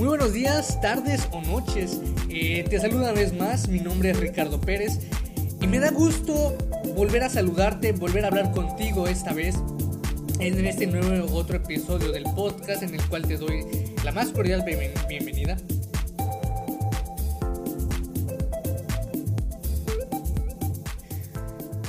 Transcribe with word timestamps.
Muy 0.00 0.08
buenos 0.08 0.32
días, 0.32 0.80
tardes 0.80 1.28
o 1.30 1.42
noches. 1.42 2.00
Eh, 2.30 2.64
te 2.70 2.80
saluda 2.80 3.10
una 3.10 3.12
vez 3.12 3.34
más, 3.34 3.68
mi 3.68 3.80
nombre 3.80 4.12
es 4.12 4.18
Ricardo 4.18 4.58
Pérez 4.58 4.98
y 5.60 5.66
me 5.66 5.78
da 5.78 5.90
gusto 5.90 6.56
volver 6.96 7.22
a 7.22 7.28
saludarte, 7.28 7.92
volver 7.92 8.24
a 8.24 8.28
hablar 8.28 8.50
contigo 8.52 9.06
esta 9.06 9.34
vez 9.34 9.56
en 10.38 10.64
este 10.64 10.86
nuevo 10.86 11.34
otro 11.36 11.58
episodio 11.58 12.12
del 12.12 12.24
podcast 12.34 12.82
en 12.82 12.94
el 12.94 13.08
cual 13.10 13.28
te 13.28 13.36
doy 13.36 13.62
la 14.02 14.10
más 14.12 14.30
cordial 14.30 14.64
bienvenida. 15.06 15.58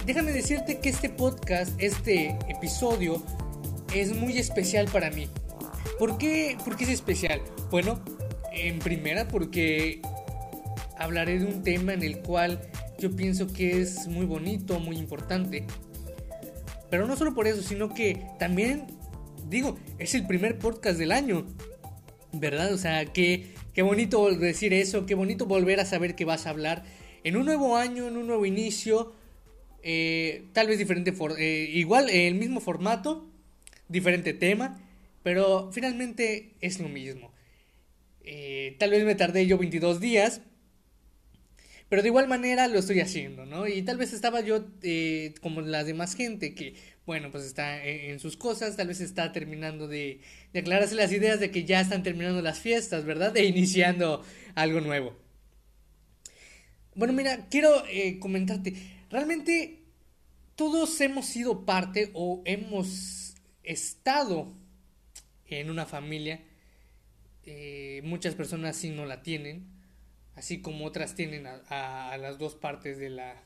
Déjame 0.05 0.34
decirte 0.34 0.80
que 0.80 0.89
este 0.89 1.09
podcast, 1.09 1.71
este 1.82 2.38
episodio, 2.50 3.23
es 3.96 4.14
muy 4.14 4.38
especial 4.38 4.89
para 4.91 5.12
mí. 5.12 5.30
¿Por 6.02 6.18
qué, 6.18 6.58
¿Por 6.66 6.76
qué 6.78 6.86
es 6.86 6.90
especial? 6.90 7.44
Bueno, 7.70 8.04
en 8.52 8.80
primera 8.80 9.28
porque 9.28 10.02
hablaré 10.98 11.38
de 11.38 11.46
un 11.46 11.62
tema 11.62 11.94
en 11.94 12.02
el 12.02 12.23
cual 12.23 12.59
yo 12.98 13.16
pienso 13.16 13.54
que 13.54 13.80
es 13.80 14.08
muy 14.08 14.26
bonito, 14.26 14.80
muy 14.80 14.98
importante. 14.98 15.68
Pero 16.90 17.06
no 17.06 17.16
solo 17.16 17.36
por 17.36 17.45
eso, 17.45 17.62
sino 17.62 17.94
que 17.94 18.26
también, 18.40 18.88
digo, 19.48 19.78
es 20.00 20.16
el 20.16 20.26
primer 20.26 20.58
podcast 20.58 20.98
del 20.98 21.12
año. 21.12 21.45
¿Verdad? 22.34 22.73
O 22.73 22.80
sea, 22.80 23.06
que, 23.06 23.54
qué 23.76 23.84
bonito 23.84 24.28
decir 24.31 24.73
eso, 24.73 25.06
qué 25.06 25.14
bonito 25.14 25.45
volver 25.45 25.80
a 25.80 25.86
saber 25.86 26.16
que 26.16 26.26
vas 26.26 26.48
a 26.48 26.50
hablar 26.50 26.84
en 27.23 27.38
un 27.38 27.45
nuevo 27.45 27.78
año, 27.78 28.08
en 28.08 28.18
un 28.18 28.26
nuevo 28.26 28.48
inicio. 28.48 29.14
Eh, 29.84 30.48
tal 30.54 30.66
vez 30.66 30.80
diferente, 30.80 31.14
eh, 31.38 31.70
igual 31.72 32.09
el 32.09 32.34
mismo 32.34 32.59
formato, 32.59 33.30
diferente 33.88 34.34
tema, 34.34 34.80
pero 35.23 35.71
finalmente 35.71 36.55
es 36.61 36.80
lo 36.80 36.89
mismo. 36.89 37.31
Eh, 38.23 38.75
tal 38.80 38.91
vez 38.91 39.03
me 39.03 39.16
tardé 39.16 39.47
yo 39.47 39.57
22 39.57 39.99
días, 39.99 40.41
pero 41.89 42.02
de 42.02 42.08
igual 42.08 42.28
manera 42.28 42.67
lo 42.67 42.80
estoy 42.80 43.02
haciendo, 43.02 43.45
¿no? 43.45 43.67
Y 43.67 43.81
tal 43.81 43.97
vez 43.97 44.13
estaba 44.13 44.41
yo 44.41 44.66
eh, 44.81 45.33
como 45.41 45.61
la 45.61 45.83
demás 45.83 46.16
gente 46.16 46.55
que, 46.55 46.75
bueno, 47.05 47.31
pues 47.31 47.44
está 47.44 47.83
en, 47.86 48.19
sus 48.19 48.38
cosas, 48.38 48.78
tal 48.78 48.88
vez 48.88 49.02
está 49.02 49.33
terminando 49.33 49.88
de, 49.88 50.22
aclararse 50.55 50.95
las 50.95 51.11
ideas 51.11 51.39
de 51.39 51.52
que 51.52 51.66
ya 51.66 51.81
están 51.81 52.03
terminando 52.03 52.41
las 52.41 52.59
fiestas, 52.59 53.03
¿verdad? 53.03 53.35
E 53.35 53.44
iniciando 53.44 54.23
algo 54.56 54.80
nuevo. 54.80 55.17
Bueno, 56.95 57.13
mira, 57.13 57.47
quiero 57.50 57.85
eh, 57.88 58.19
comentarte, 58.19 58.73
realmente 59.09 59.80
todos 60.56 61.02
hemos 61.02 61.25
sido 61.25 61.66
parte 61.66 62.11
o 62.13 62.41
hemos 62.45 63.35
estado 63.63 64.61
en 65.59 65.69
una 65.69 65.85
familia 65.85 66.41
eh, 67.44 68.02
muchas 68.03 68.35
personas 68.35 68.75
sí 68.75 68.91
no 68.91 69.05
la 69.05 69.23
tienen, 69.23 69.66
así 70.35 70.61
como 70.61 70.85
otras 70.85 71.16
tienen 71.16 71.47
a, 71.47 72.17
las 72.19 72.38
dos 72.38 72.55
partes 72.55 72.97
de 72.99 73.09
la 73.09 73.44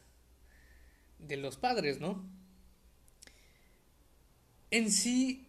de 1.19 1.37
los 1.37 1.55
padres, 1.55 2.01
¿no? 2.01 2.27
En 4.69 4.91
sí, 4.91 5.47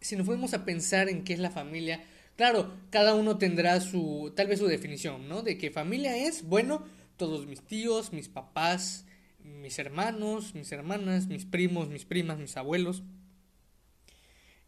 si 0.00 0.14
nos 0.16 0.26
podemos 0.26 0.52
a 0.52 0.66
pensar 0.66 1.08
en 1.08 1.24
qué 1.24 1.32
es 1.32 1.38
la 1.38 1.50
familia, 1.50 2.04
claro, 2.36 2.76
cada 2.90 3.14
uno 3.14 3.38
tendrá 3.38 3.80
su, 3.80 4.32
tal 4.36 4.48
vez 4.48 4.58
su 4.58 4.66
definición, 4.66 5.26
¿no? 5.26 5.42
De 5.42 5.56
que 5.56 5.70
familia 5.70 6.16
es, 6.16 6.44
bueno, 6.44 6.86
todos 7.16 7.46
mis 7.46 7.62
tíos, 7.62 8.12
mis 8.12 8.28
papás, 8.28 9.06
mis 9.42 9.78
hermanos, 9.78 10.54
mis 10.54 10.70
hermanas, 10.70 11.28
mis 11.28 11.46
primos, 11.46 11.88
mis 11.88 12.04
primas, 12.04 12.38
mis 12.38 12.58
abuelos. 12.58 13.02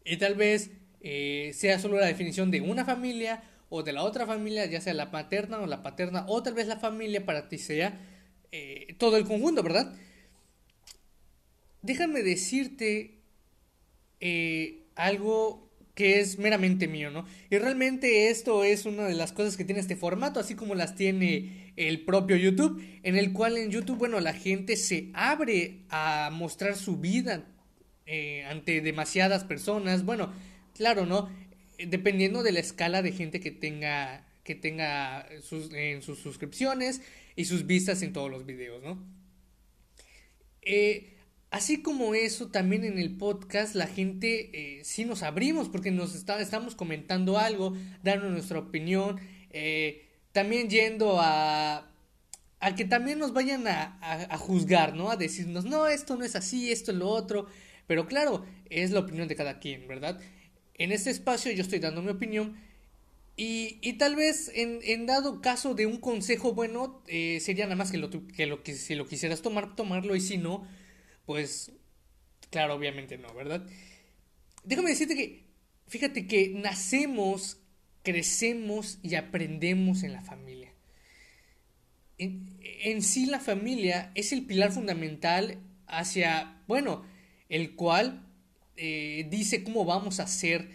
Y 0.03 0.17
tal 0.17 0.33
vez 0.33 0.71
eh, 1.01 1.51
sea 1.53 1.79
solo 1.79 1.99
la 1.99 2.07
definición 2.07 2.49
de 2.49 2.61
una 2.61 2.83
familia 2.83 3.43
o 3.69 3.83
de 3.83 3.93
la 3.93 4.03
otra 4.03 4.25
familia, 4.25 4.65
ya 4.65 4.81
sea 4.81 4.93
la 4.93 5.11
paterna 5.11 5.59
o 5.59 5.67
la 5.67 5.83
paterna, 5.83 6.25
o 6.27 6.41
tal 6.41 6.53
vez 6.53 6.67
la 6.67 6.77
familia 6.77 7.25
para 7.25 7.49
ti 7.49 7.57
sea 7.57 7.99
eh, 8.51 8.95
todo 8.97 9.17
el 9.17 9.25
conjunto, 9.25 9.61
¿verdad? 9.61 9.93
Déjame 11.81 12.23
decirte 12.23 13.19
eh, 14.19 14.87
algo 14.95 15.69
que 15.93 16.19
es 16.19 16.39
meramente 16.39 16.87
mío, 16.87 17.11
¿no? 17.11 17.25
Y 17.49 17.57
realmente 17.57 18.29
esto 18.29 18.63
es 18.63 18.85
una 18.85 19.05
de 19.05 19.15
las 19.15 19.31
cosas 19.31 19.57
que 19.57 19.65
tiene 19.65 19.81
este 19.81 19.95
formato, 19.95 20.39
así 20.39 20.55
como 20.55 20.75
las 20.75 20.95
tiene 20.95 21.73
el 21.75 22.05
propio 22.05 22.35
YouTube, 22.35 22.81
en 23.03 23.15
el 23.15 23.33
cual 23.33 23.57
en 23.57 23.71
YouTube, 23.71 23.97
bueno, 23.97 24.19
la 24.19 24.33
gente 24.33 24.77
se 24.77 25.09
abre 25.13 25.83
a 25.89 26.29
mostrar 26.31 26.75
su 26.75 26.97
vida 26.97 27.45
ante 28.49 28.79
demasiadas 28.79 29.43
personas, 29.43 30.05
bueno, 30.05 30.31
claro, 30.77 31.05
¿no? 31.05 31.29
Dependiendo 31.77 32.43
de 32.43 32.51
la 32.51 32.59
escala 32.59 33.01
de 33.01 33.11
gente 33.11 33.39
que 33.39 33.51
tenga, 33.51 34.25
que 34.43 34.55
tenga 34.55 35.27
sus, 35.41 35.73
en 35.73 36.01
sus 36.01 36.19
suscripciones 36.19 37.01
y 37.35 37.45
sus 37.45 37.65
vistas 37.65 38.01
en 38.01 38.13
todos 38.13 38.31
los 38.31 38.45
videos, 38.45 38.83
¿no? 38.83 39.03
Eh, 40.61 41.13
así 41.49 41.81
como 41.81 42.13
eso, 42.13 42.49
también 42.49 42.83
en 42.83 42.99
el 42.99 43.15
podcast 43.15 43.75
la 43.75 43.87
gente 43.87 44.49
eh, 44.53 44.83
sí 44.83 45.05
nos 45.05 45.23
abrimos 45.23 45.69
porque 45.69 45.91
nos 45.91 46.15
está, 46.15 46.39
estamos 46.41 46.75
comentando 46.75 47.37
algo, 47.37 47.75
dando 48.03 48.29
nuestra 48.29 48.59
opinión, 48.59 49.19
eh, 49.51 50.07
también 50.31 50.69
yendo 50.69 51.19
a, 51.19 51.89
a 52.59 52.75
que 52.75 52.85
también 52.85 53.19
nos 53.19 53.33
vayan 53.33 53.67
a, 53.67 53.97
a, 54.01 54.37
juzgar, 54.37 54.95
¿no? 54.95 55.09
A 55.09 55.15
decirnos, 55.15 55.65
no, 55.65 55.87
esto 55.87 56.15
no 56.15 56.25
es 56.25 56.35
así, 56.35 56.71
esto 56.71 56.91
es 56.91 56.97
lo 56.97 57.09
otro. 57.09 57.47
Pero 57.87 58.05
claro, 58.05 58.45
es 58.69 58.91
la 58.91 58.99
opinión 58.99 59.27
de 59.27 59.35
cada 59.35 59.59
quien, 59.59 59.87
¿verdad? 59.87 60.19
En 60.77 60.91
este 60.91 61.09
espacio 61.09 61.51
yo 61.51 61.61
estoy 61.61 61.79
dando 61.79 62.01
mi 62.01 62.09
opinión 62.09 62.55
y, 63.35 63.77
y 63.81 63.93
tal 63.93 64.15
vez 64.15 64.51
en, 64.55 64.79
en, 64.83 65.05
dado 65.05 65.41
caso 65.41 65.75
de 65.75 65.85
un 65.85 65.97
consejo 65.97 66.53
bueno 66.53 67.03
eh, 67.07 67.39
sería 67.39 67.65
nada 67.65 67.75
más 67.75 67.91
que, 67.91 67.97
lo, 67.97 68.09
que, 68.09 68.45
lo, 68.47 68.63
que 68.63 68.73
si 68.73 68.95
lo 68.95 69.07
quisieras 69.07 69.41
tomar, 69.41 69.75
tomarlo 69.75 70.15
y 70.15 70.21
si 70.21 70.37
no, 70.37 70.67
pues 71.25 71.71
claro, 72.49 72.75
obviamente 72.75 73.17
no, 73.17 73.33
¿verdad? 73.33 73.65
Déjame 74.63 74.89
decirte 74.89 75.15
que, 75.15 75.45
fíjate 75.87 76.27
que 76.27 76.49
nacemos, 76.49 77.59
crecemos 78.03 78.99
y 79.03 79.15
aprendemos 79.15 80.03
en 80.03 80.13
la 80.13 80.21
familia. 80.21 80.73
En, 82.17 82.57
en 82.61 83.01
sí 83.01 83.27
la 83.27 83.39
familia 83.39 84.11
es 84.15 84.31
el 84.31 84.45
pilar 84.45 84.71
fundamental 84.71 85.59
hacia, 85.85 86.61
bueno, 86.67 87.05
el 87.49 87.75
cual 87.75 88.26
eh, 88.77 89.27
dice 89.29 89.63
cómo 89.63 89.85
vamos 89.85 90.19
a 90.19 90.27
ser, 90.27 90.69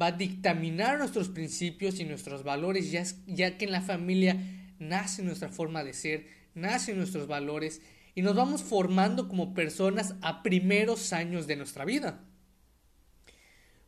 va 0.00 0.06
a 0.06 0.12
dictaminar 0.12 0.98
nuestros 0.98 1.28
principios 1.28 1.98
y 1.98 2.04
nuestros 2.04 2.44
valores, 2.44 2.90
ya, 2.92 3.58
que 3.58 3.64
en 3.64 3.72
la 3.72 3.82
familia 3.82 4.36
nace 4.78 5.22
nuestra 5.22 5.48
forma 5.48 5.82
de 5.82 5.92
ser, 5.92 6.26
nacen 6.54 6.96
nuestros 6.96 7.26
valores 7.26 7.82
y 8.14 8.22
nos 8.22 8.36
vamos 8.36 8.62
formando 8.62 9.28
como 9.28 9.52
personas 9.52 10.14
a 10.22 10.42
primeros 10.42 11.12
años 11.12 11.46
de 11.46 11.56
nuestra 11.56 11.84
vida. 11.84 12.24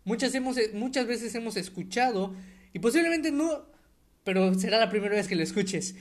Muchas, 0.04 0.34
hemos, 0.34 0.56
muchas 0.74 1.06
veces 1.06 1.34
hemos 1.36 1.56
escuchado, 1.56 2.34
y 2.72 2.80
posiblemente 2.80 3.30
no, 3.30 3.66
pero 4.24 4.52
será 4.54 4.78
la 4.78 4.90
primera 4.90 5.14
vez 5.14 5.28
que 5.28 5.36
lo 5.36 5.42
escuches, 5.44 5.94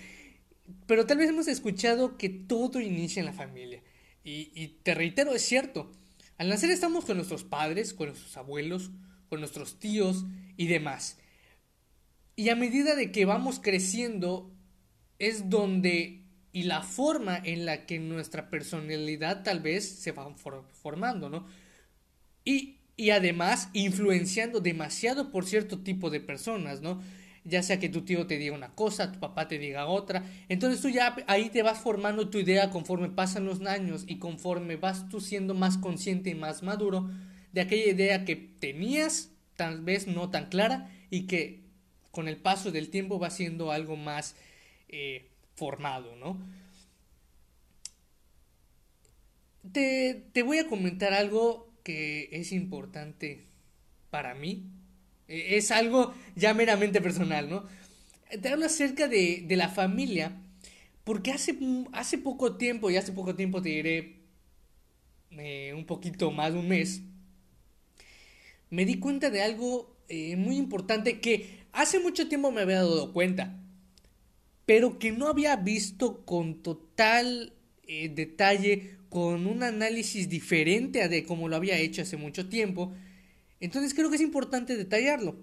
pero 0.88 1.06
tal 1.06 1.18
vez 1.18 1.30
hemos 1.30 1.48
escuchado 1.48 2.18
que 2.18 2.30
todo 2.30 2.80
inicia 2.80 3.20
en 3.20 3.28
la 3.28 3.34
familia. 3.34 3.84
Y, 4.24 4.52
y 4.56 4.80
te 4.84 4.96
reitero, 4.96 5.34
es 5.36 5.44
cierto, 5.44 5.92
al 6.42 6.50
nacer 6.50 6.72
estamos 6.72 7.06
con 7.06 7.18
nuestros 7.18 7.44
padres, 7.44 7.94
con 7.94 8.08
nuestros 8.08 8.36
abuelos, 8.36 8.90
con 9.30 9.42
nuestros 9.42 9.78
tíos 9.78 10.26
y 10.58 10.66
demás. 10.66 11.20
Y 12.36 12.50
a 12.50 12.56
medida 12.56 12.96
de 12.96 13.12
que 13.12 13.26
vamos 13.26 13.60
creciendo 13.60 14.52
es 15.20 15.52
donde 15.52 16.24
y 16.52 16.64
la 16.64 16.82
forma 16.82 17.38
en 17.38 17.68
la 17.68 17.86
que 17.86 18.00
nuestra 18.00 18.50
personalidad 18.50 19.44
tal 19.44 19.60
vez 19.60 19.88
se 19.88 20.14
va 20.14 20.34
formando, 20.34 21.30
¿no? 21.30 21.46
Y, 22.44 22.80
y 22.98 23.12
además 23.12 23.70
influenciando 23.74 24.62
demasiado 24.62 25.30
por 25.30 25.46
cierto 25.46 25.84
tipo 25.84 26.10
de 26.10 26.22
personas, 26.22 26.82
¿no? 26.82 27.04
Ya 27.44 27.64
sea 27.64 27.80
que 27.80 27.90
tu 27.90 28.04
tío 28.04 28.28
te 28.28 28.38
diga 28.38 28.56
una 28.56 28.74
cosa, 28.76 29.12
tu 29.12 29.20
papá 29.20 29.48
te 29.48 29.58
diga 29.58 29.88
otra. 29.88 30.24
Entonces 30.50 30.82
tú 30.82 30.90
ya 30.90 31.16
ahí 31.28 31.50
te 31.50 31.64
vas 31.64 31.80
formando 31.80 32.30
tu 32.30 32.38
idea 32.38 32.70
conforme 32.70 33.10
pasan 33.10 33.46
los 33.46 33.62
años 33.62 34.04
y 34.08 34.18
conforme 34.18 34.76
vas 34.76 35.10
tú 35.10 35.22
siendo 35.22 35.54
más 35.54 35.78
consciente 35.78 36.30
y 36.30 36.36
más 36.36 36.64
maduro 36.64 37.10
de 37.52 37.62
aquella 37.62 37.92
idea 37.92 38.26
que 38.26 38.36
tenías, 38.36 39.32
tal 39.56 39.82
vez 39.82 40.08
no 40.08 40.30
tan 40.30 40.50
clara, 40.50 40.90
y 41.10 41.28
que 41.28 41.62
con 42.12 42.28
el 42.28 42.38
paso 42.38 42.72
del 42.72 42.90
tiempo 42.90 43.20
va 43.20 43.30
siendo 43.30 43.72
algo 43.72 43.96
más 43.96 44.36
eh, 44.88 45.28
formado, 45.56 46.16
¿no? 46.16 46.40
Te, 49.72 50.26
te 50.34 50.44
voy 50.44 50.58
a 50.58 50.68
comentar 50.68 51.14
algo 51.14 51.72
que 51.84 52.30
es 52.32 52.52
importante 52.52 53.46
para 54.10 54.34
mí 54.34 54.64
es 55.32 55.72
algo 55.72 56.14
ya 56.36 56.54
meramente 56.54 57.02
personal, 57.02 57.50
¿no? 57.50 57.66
Te 58.42 58.50
hablo 58.50 58.66
acerca 58.66 59.08
de, 59.08 59.44
de 59.46 59.56
la 59.56 59.70
familia, 59.70 60.42
porque 61.04 61.32
hace, 61.32 61.58
hace 61.92 62.18
poco 62.18 62.58
tiempo, 62.58 62.90
y 62.90 62.98
hace 62.98 63.12
poco 63.12 63.36
tiempo 63.36 63.62
te 63.62 63.70
diré 63.70 64.22
eh, 65.32 65.74
un 65.76 65.86
poquito 65.86 66.32
más 66.32 66.54
de 66.54 66.60
un 66.60 66.68
mes, 66.68 67.02
me 68.70 68.86
di 68.86 69.00
cuenta 69.00 69.30
de 69.30 69.42
algo 69.42 69.96
eh, 70.10 70.36
muy 70.36 70.58
importante 70.58 71.20
que 71.20 71.62
hace 71.72 72.00
mucho 72.00 72.28
tiempo 72.28 72.52
me 72.52 72.62
había 72.62 72.78
dado 72.78 73.14
cuenta, 73.14 73.58
pero 74.66 75.00
que 75.00 75.12
no 75.12 75.28
había 75.28 75.56
visto 75.56 76.26
con 76.26 76.62
total 76.64 77.54
eh, 77.88 78.10
detalle, 78.10 78.98
con 79.10 79.48
un 79.48 79.64
análisis 79.64 80.30
diferente 80.30 81.02
a 81.02 81.10
de 81.10 81.26
como 81.26 81.50
lo 81.50 81.58
había 81.58 81.78
hecho 81.78 82.02
hace 82.02 82.16
mucho 82.16 82.48
tiempo. 82.48 82.94
Entonces 83.62 83.94
creo 83.94 84.10
que 84.10 84.18
es 84.18 84.22
importante 84.22 84.76
detallarlo. 84.76 85.38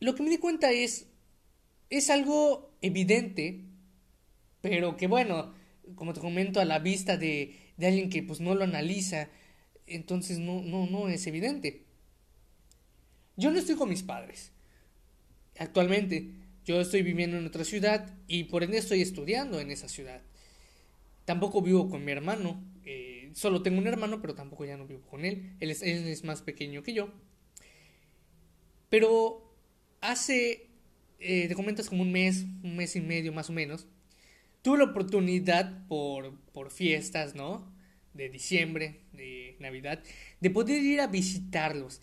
Lo 0.00 0.14
que 0.14 0.22
me 0.22 0.30
di 0.30 0.38
cuenta 0.38 0.72
es, 0.72 1.06
es 1.88 2.10
algo 2.10 2.76
evidente, 2.82 3.62
pero 4.60 4.96
que 4.96 5.06
bueno, 5.06 5.54
como 5.94 6.12
te 6.12 6.20
comento, 6.20 6.60
a 6.60 6.64
la 6.64 6.80
vista 6.80 7.16
de, 7.16 7.56
de 7.76 7.86
alguien 7.86 8.10
que 8.10 8.22
pues 8.22 8.40
no 8.40 8.54
lo 8.54 8.64
analiza, 8.64 9.28
entonces 9.86 10.38
no, 10.38 10.60
no, 10.62 10.86
no 10.86 11.08
es 11.08 11.26
evidente. 11.26 11.84
Yo 13.36 13.50
no 13.50 13.58
estoy 13.58 13.76
con 13.76 13.88
mis 13.88 14.02
padres. 14.02 14.52
Actualmente, 15.58 16.30
yo 16.64 16.80
estoy 16.80 17.02
viviendo 17.02 17.36
en 17.36 17.46
otra 17.46 17.64
ciudad 17.64 18.12
y 18.26 18.44
por 18.44 18.64
ende 18.64 18.78
estoy 18.78 19.02
estudiando 19.02 19.60
en 19.60 19.70
esa 19.70 19.88
ciudad. 19.88 20.20
Tampoco 21.24 21.62
vivo 21.62 21.88
con 21.88 22.04
mi 22.04 22.12
hermano. 22.12 22.62
Eh, 22.84 23.13
solo 23.34 23.62
tengo 23.62 23.78
un 23.78 23.86
hermano, 23.86 24.20
pero 24.22 24.34
tampoco 24.34 24.64
ya 24.64 24.76
no 24.76 24.86
vivo 24.86 25.02
con 25.02 25.24
él. 25.24 25.52
Él 25.60 25.70
es, 25.70 26.24
más 26.24 26.40
pequeño 26.40 26.82
que 26.82 26.94
yo. 26.94 27.12
Pero 28.88 29.54
hace, 30.00 30.68
eh, 31.18 31.48
te 31.48 31.54
comentas 31.54 31.88
como 31.88 32.02
un 32.02 32.12
mes, 32.12 32.46
un 32.62 32.76
mes 32.76 32.96
y 32.96 33.00
medio 33.00 33.32
más 33.32 33.50
o 33.50 33.52
menos, 33.52 33.86
tuve 34.62 34.78
la 34.78 34.84
oportunidad 34.84 35.86
por, 35.88 36.38
por 36.52 36.70
fiestas, 36.70 37.34
¿no? 37.34 37.70
De 38.14 38.28
diciembre, 38.28 39.00
de 39.12 39.56
Navidad, 39.58 40.02
de 40.40 40.50
poder 40.50 40.82
ir 40.82 41.00
a 41.00 41.08
visitarlos, 41.08 42.00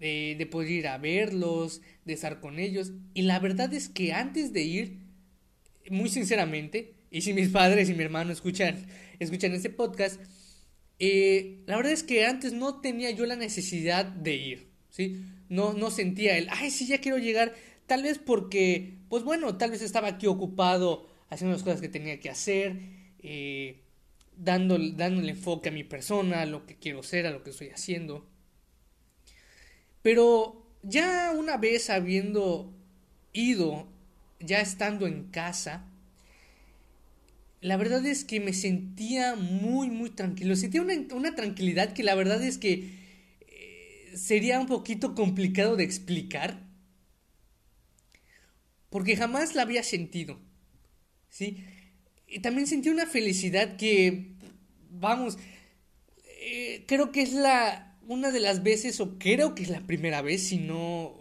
de, 0.00 0.34
de, 0.36 0.46
poder 0.46 0.70
ir 0.70 0.88
a 0.88 0.98
verlos, 0.98 1.80
de 2.04 2.12
estar 2.14 2.40
con 2.40 2.58
ellos. 2.58 2.92
Y 3.14 3.22
la 3.22 3.38
verdad 3.38 3.72
es 3.72 3.88
que 3.88 4.12
antes 4.12 4.52
de 4.52 4.62
ir, 4.62 4.98
muy 5.90 6.08
sinceramente, 6.08 6.94
y 7.12 7.20
si 7.20 7.34
mis 7.34 7.50
padres 7.50 7.88
y 7.88 7.94
mi 7.94 8.02
hermano 8.02 8.32
escuchan, 8.32 8.84
escuchan 9.20 9.52
este 9.52 9.70
podcast, 9.70 10.20
eh, 11.04 11.58
la 11.66 11.74
verdad 11.74 11.90
es 11.90 12.04
que 12.04 12.24
antes 12.26 12.52
no 12.52 12.80
tenía 12.80 13.10
yo 13.10 13.26
la 13.26 13.34
necesidad 13.34 14.04
de 14.04 14.36
ir, 14.36 14.68
¿sí? 14.88 15.20
No, 15.48 15.72
no 15.72 15.90
sentía 15.90 16.38
el, 16.38 16.46
ay, 16.48 16.70
sí, 16.70 16.86
ya 16.86 17.00
quiero 17.00 17.18
llegar, 17.18 17.54
tal 17.86 18.04
vez 18.04 18.20
porque, 18.20 18.98
pues 19.08 19.24
bueno, 19.24 19.56
tal 19.56 19.72
vez 19.72 19.82
estaba 19.82 20.06
aquí 20.06 20.28
ocupado 20.28 21.08
haciendo 21.28 21.54
las 21.54 21.64
cosas 21.64 21.80
que 21.80 21.88
tenía 21.88 22.20
que 22.20 22.30
hacer, 22.30 22.76
eh, 23.18 23.80
dándole, 24.36 24.92
dándole 24.92 25.32
enfoque 25.32 25.70
a 25.70 25.72
mi 25.72 25.82
persona, 25.82 26.42
a 26.42 26.46
lo 26.46 26.66
que 26.66 26.76
quiero 26.76 27.02
ser, 27.02 27.26
a 27.26 27.32
lo 27.32 27.42
que 27.42 27.50
estoy 27.50 27.70
haciendo. 27.70 28.24
Pero 30.02 30.64
ya 30.84 31.34
una 31.36 31.56
vez 31.56 31.90
habiendo 31.90 32.72
ido, 33.32 33.88
ya 34.38 34.60
estando 34.60 35.08
en 35.08 35.24
casa, 35.32 35.84
la 37.62 37.76
verdad 37.76 38.04
es 38.04 38.24
que 38.24 38.40
me 38.40 38.52
sentía 38.52 39.36
muy, 39.36 39.88
muy 39.88 40.10
tranquilo. 40.10 40.56
Sentía 40.56 40.82
una, 40.82 41.34
tranquilidad 41.36 41.92
que 41.92 42.02
la 42.02 42.16
verdad 42.16 42.42
es 42.42 42.58
que 42.58 42.90
eh, 43.40 44.12
sería 44.16 44.58
un 44.58 44.66
poquito 44.66 45.14
complicado 45.14 45.76
de 45.76 45.84
explicar. 45.84 46.66
Porque 48.90 49.16
jamás 49.16 49.54
la 49.54 49.62
había 49.62 49.84
sentido. 49.84 50.40
¿Sí? 51.30 51.64
Y 52.26 52.40
también 52.40 52.66
sentí 52.66 52.88
una 52.88 53.06
felicidad 53.06 53.76
que, 53.76 54.32
vamos, 54.90 55.38
eh, 56.40 56.84
creo 56.88 57.12
que 57.12 57.22
es 57.22 57.32
la, 57.32 57.96
una 58.08 58.32
de 58.32 58.40
las 58.40 58.64
veces, 58.64 59.00
o 59.00 59.18
creo 59.20 59.54
que 59.54 59.62
es 59.62 59.70
la 59.70 59.86
primera 59.86 60.20
vez, 60.20 60.42
si 60.42 60.58
no, 60.58 61.16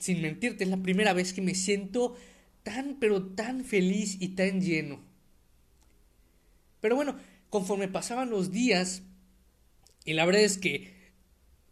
sin 0.00 0.20
mentirte, 0.20 0.64
es 0.64 0.70
la 0.70 0.82
primera 0.82 1.12
vez 1.12 1.32
que 1.32 1.42
me 1.42 1.54
siento 1.54 2.16
tan, 2.64 2.96
pero 2.98 3.24
tan 3.24 3.64
feliz 3.64 4.16
y 4.18 4.30
tan 4.30 4.60
lleno. 4.60 5.15
Pero 6.86 6.94
bueno, 6.94 7.16
conforme 7.50 7.88
pasaban 7.88 8.30
los 8.30 8.52
días, 8.52 9.02
y 10.04 10.12
la 10.12 10.24
verdad 10.24 10.42
es 10.42 10.56
que 10.56 10.94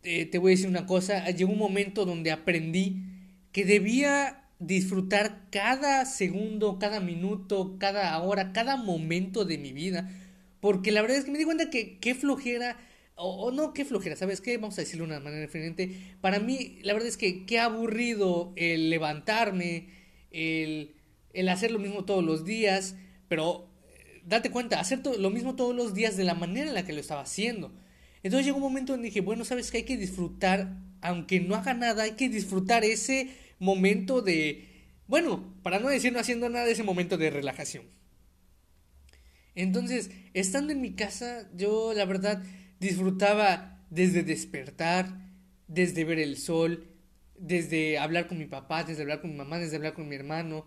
eh, 0.02 0.26
te 0.26 0.38
voy 0.38 0.50
a 0.50 0.56
decir 0.56 0.68
una 0.68 0.86
cosa, 0.86 1.30
llegó 1.30 1.52
un 1.52 1.58
momento 1.60 2.04
donde 2.04 2.32
aprendí 2.32 3.04
que 3.52 3.64
debía 3.64 4.48
disfrutar 4.58 5.46
cada 5.52 6.04
segundo, 6.04 6.80
cada 6.80 6.98
minuto, 6.98 7.76
cada 7.78 8.20
hora, 8.22 8.52
cada 8.52 8.76
momento 8.76 9.44
de 9.44 9.56
mi 9.56 9.72
vida, 9.72 10.10
porque 10.58 10.90
la 10.90 11.00
verdad 11.00 11.18
es 11.18 11.26
que 11.26 11.30
me 11.30 11.38
di 11.38 11.44
cuenta 11.44 11.70
que 11.70 12.00
qué 12.00 12.16
flojera, 12.16 12.76
o, 13.14 13.52
no 13.52 13.72
qué 13.72 13.84
flojera, 13.84 14.16
¿sabes 14.16 14.40
qué? 14.40 14.58
Vamos 14.58 14.76
a 14.78 14.80
decirlo 14.80 15.06
de 15.06 15.12
una 15.12 15.20
manera 15.20 15.42
diferente. 15.42 16.16
Para 16.22 16.40
mí, 16.40 16.80
la 16.82 16.92
verdad 16.92 17.08
es 17.08 17.16
que 17.16 17.46
qué 17.46 17.60
aburrido 17.60 18.52
el 18.56 18.90
levantarme, 18.90 19.90
el, 20.32 20.96
el 21.34 21.48
hacer 21.50 21.70
lo 21.70 21.78
mismo 21.78 22.04
todos 22.04 22.24
los 22.24 22.44
días, 22.44 22.96
pero 23.28 23.72
date 24.26 24.50
cuenta, 24.50 24.80
hacer 24.80 25.00
lo 25.18 25.30
mismo 25.30 25.56
todos 25.56 25.74
los 25.74 25.94
días 25.94 26.16
de 26.16 26.24
la 26.24 26.34
manera 26.34 26.68
en 26.68 26.74
la 26.74 26.84
que 26.84 26.92
lo 26.92 27.00
estaba 27.00 27.22
haciendo. 27.22 27.72
Entonces 28.22 28.46
llegó 28.46 28.56
un 28.56 28.62
momento 28.62 28.92
donde 28.94 29.08
dije, 29.08 29.20
bueno, 29.20 29.44
sabes 29.44 29.70
que 29.70 29.78
hay 29.78 29.82
que 29.84 29.96
disfrutar, 29.96 30.78
aunque 31.02 31.40
no 31.40 31.54
haga 31.54 31.74
nada, 31.74 32.04
hay 32.04 32.12
que 32.12 32.28
disfrutar 32.28 32.84
ese 32.84 33.30
momento 33.58 34.22
de, 34.22 34.66
bueno, 35.06 35.54
para 35.62 35.78
no 35.78 35.88
decir 35.88 36.12
no 36.12 36.20
haciendo 36.20 36.48
nada, 36.48 36.66
ese 36.66 36.82
momento 36.82 37.18
de 37.18 37.30
relajación. 37.30 37.84
Entonces, 39.54 40.10
estando 40.32 40.72
en 40.72 40.80
mi 40.80 40.94
casa, 40.94 41.48
yo 41.54 41.92
la 41.94 42.06
verdad 42.06 42.42
disfrutaba 42.80 43.84
desde 43.90 44.22
despertar, 44.22 45.30
desde 45.68 46.04
ver 46.04 46.18
el 46.18 46.38
sol, 46.38 46.88
desde 47.36 47.98
hablar 47.98 48.26
con 48.26 48.38
mi 48.38 48.46
papá, 48.46 48.84
desde 48.84 49.02
hablar 49.02 49.20
con 49.20 49.30
mi 49.30 49.36
mamá, 49.36 49.58
desde 49.58 49.76
hablar 49.76 49.94
con 49.94 50.08
mi 50.08 50.16
hermano. 50.16 50.66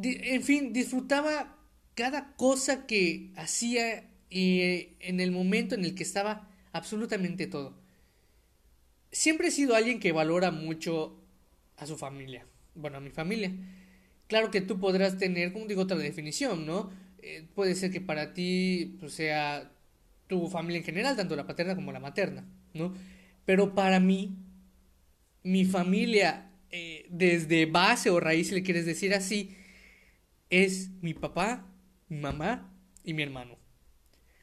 En 0.00 0.42
fin, 0.42 0.72
disfrutaba 0.72 1.57
cada 1.98 2.36
cosa 2.36 2.86
que 2.86 3.32
hacía 3.34 4.08
eh, 4.30 4.94
en 5.00 5.18
el 5.18 5.32
momento 5.32 5.74
en 5.74 5.84
el 5.84 5.96
que 5.96 6.04
estaba 6.04 6.48
absolutamente 6.70 7.48
todo. 7.48 7.74
Siempre 9.10 9.48
he 9.48 9.50
sido 9.50 9.74
alguien 9.74 9.98
que 9.98 10.12
valora 10.12 10.52
mucho 10.52 11.20
a 11.76 11.86
su 11.88 11.98
familia, 11.98 12.46
bueno, 12.76 12.98
a 12.98 13.00
mi 13.00 13.10
familia. 13.10 13.50
Claro 14.28 14.52
que 14.52 14.60
tú 14.60 14.78
podrás 14.78 15.18
tener, 15.18 15.52
como 15.52 15.66
digo, 15.66 15.82
otra 15.82 15.96
definición, 15.96 16.66
¿no? 16.66 16.92
Eh, 17.20 17.48
puede 17.56 17.74
ser 17.74 17.90
que 17.90 18.00
para 18.00 18.32
ti 18.32 18.96
pues, 19.00 19.14
sea 19.14 19.72
tu 20.28 20.46
familia 20.46 20.78
en 20.78 20.84
general, 20.84 21.16
tanto 21.16 21.34
la 21.34 21.48
paterna 21.48 21.74
como 21.74 21.90
la 21.90 21.98
materna, 21.98 22.46
¿no? 22.74 22.94
Pero 23.44 23.74
para 23.74 23.98
mí, 23.98 24.36
mi 25.42 25.64
familia, 25.64 26.52
eh, 26.70 27.06
desde 27.10 27.66
base 27.66 28.08
o 28.08 28.20
raíz, 28.20 28.50
si 28.50 28.54
le 28.54 28.62
quieres 28.62 28.86
decir 28.86 29.14
así, 29.14 29.56
es 30.48 30.90
mi 31.02 31.12
papá, 31.12 31.67
mi 32.08 32.18
mamá 32.18 32.74
y 33.04 33.14
mi 33.14 33.22
hermano. 33.22 33.56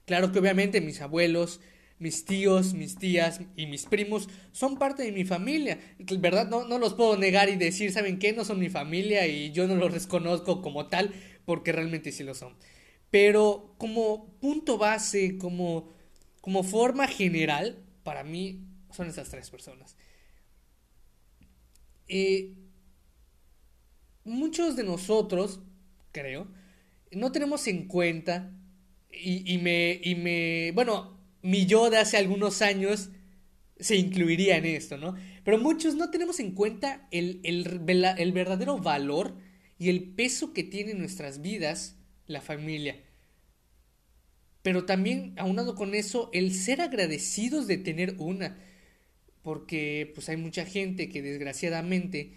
Claro 0.05 0.31
que 0.31 0.39
obviamente 0.39 0.81
mis 0.81 1.01
abuelos, 1.01 1.62
mis 1.98 2.25
tíos, 2.25 2.74
mis 2.74 2.98
tías 2.98 3.41
y 3.55 3.67
mis 3.67 3.86
primos 3.86 4.29
son 4.51 4.77
parte 4.77 5.03
de 5.03 5.12
mi 5.12 5.25
familia. 5.25 5.79
¿Verdad? 5.98 6.48
No, 6.48 6.67
no 6.67 6.77
los 6.77 6.93
puedo 6.93 7.17
negar 7.17 7.50
y 7.50 7.55
decir, 7.55 7.91
¿saben 7.91 8.19
qué? 8.19 8.34
No 8.34 8.45
son 8.45 8.60
mi 8.60 8.69
familia 8.69 9.27
y 9.27 9.51
yo 9.51 9.67
no 9.67 9.75
los 9.75 9.93
reconozco 9.93 10.62
como 10.62 10.88
tal 10.88 11.13
porque 11.45 11.72
realmente 11.72 12.12
sí 12.12 12.24
lo 12.24 12.34
son. 12.36 12.55
Pero 13.10 13.75
como 13.77 14.38
punto 14.39 14.77
base, 14.77 15.38
como, 15.38 15.93
como 16.41 16.63
forma 16.63 17.07
general, 17.07 17.84
para 18.03 18.24
mí 18.24 18.67
son 18.91 19.07
esas 19.07 19.29
tres 19.29 19.50
personas. 19.50 19.95
Eh, 22.07 22.53
muchos 24.24 24.75
de 24.75 24.84
nosotros, 24.84 25.62
creo, 26.12 26.48
no 27.15 27.31
tenemos 27.31 27.67
en 27.67 27.88
cuenta, 27.88 28.51
y, 29.12 29.57
me, 29.60 30.00
y 30.03 30.15
me, 30.15 30.72
bueno, 30.74 31.17
mi 31.41 31.65
yo 31.65 31.89
de 31.89 31.98
hace 31.98 32.17
algunos 32.17 32.62
años 32.62 33.10
se 33.79 33.95
incluiría 33.95 34.57
en 34.57 34.65
esto, 34.65 34.98
¿no? 34.98 35.15
Pero 35.43 35.57
muchos 35.57 35.95
no 35.95 36.10
tenemos 36.10 36.39
en 36.39 36.51
cuenta 36.51 37.07
el, 37.12 37.39
el, 37.43 38.31
verdadero 38.31 38.77
valor 38.77 39.38
y 39.77 39.89
el 39.89 40.03
peso 40.03 40.53
que 40.53 40.63
tiene 40.63 40.91
en 40.91 41.00
nuestras 41.00 41.41
vidas 41.41 41.98
la 42.25 42.41
familia. 42.41 43.01
Pero 44.62 44.86
también, 44.86 45.34
aunado 45.38 45.75
con 45.75 45.93
eso, 45.93 46.29
el 46.34 46.53
ser 46.53 46.81
agradecidos 46.81 47.67
de 47.67 47.77
tener 47.77 48.15
una. 48.17 48.57
Porque 49.43 50.12
pues 50.15 50.27
hay 50.29 50.38
mucha 50.38 50.65
gente 50.65 51.07
que 51.10 51.22
desgraciadamente 51.22 52.34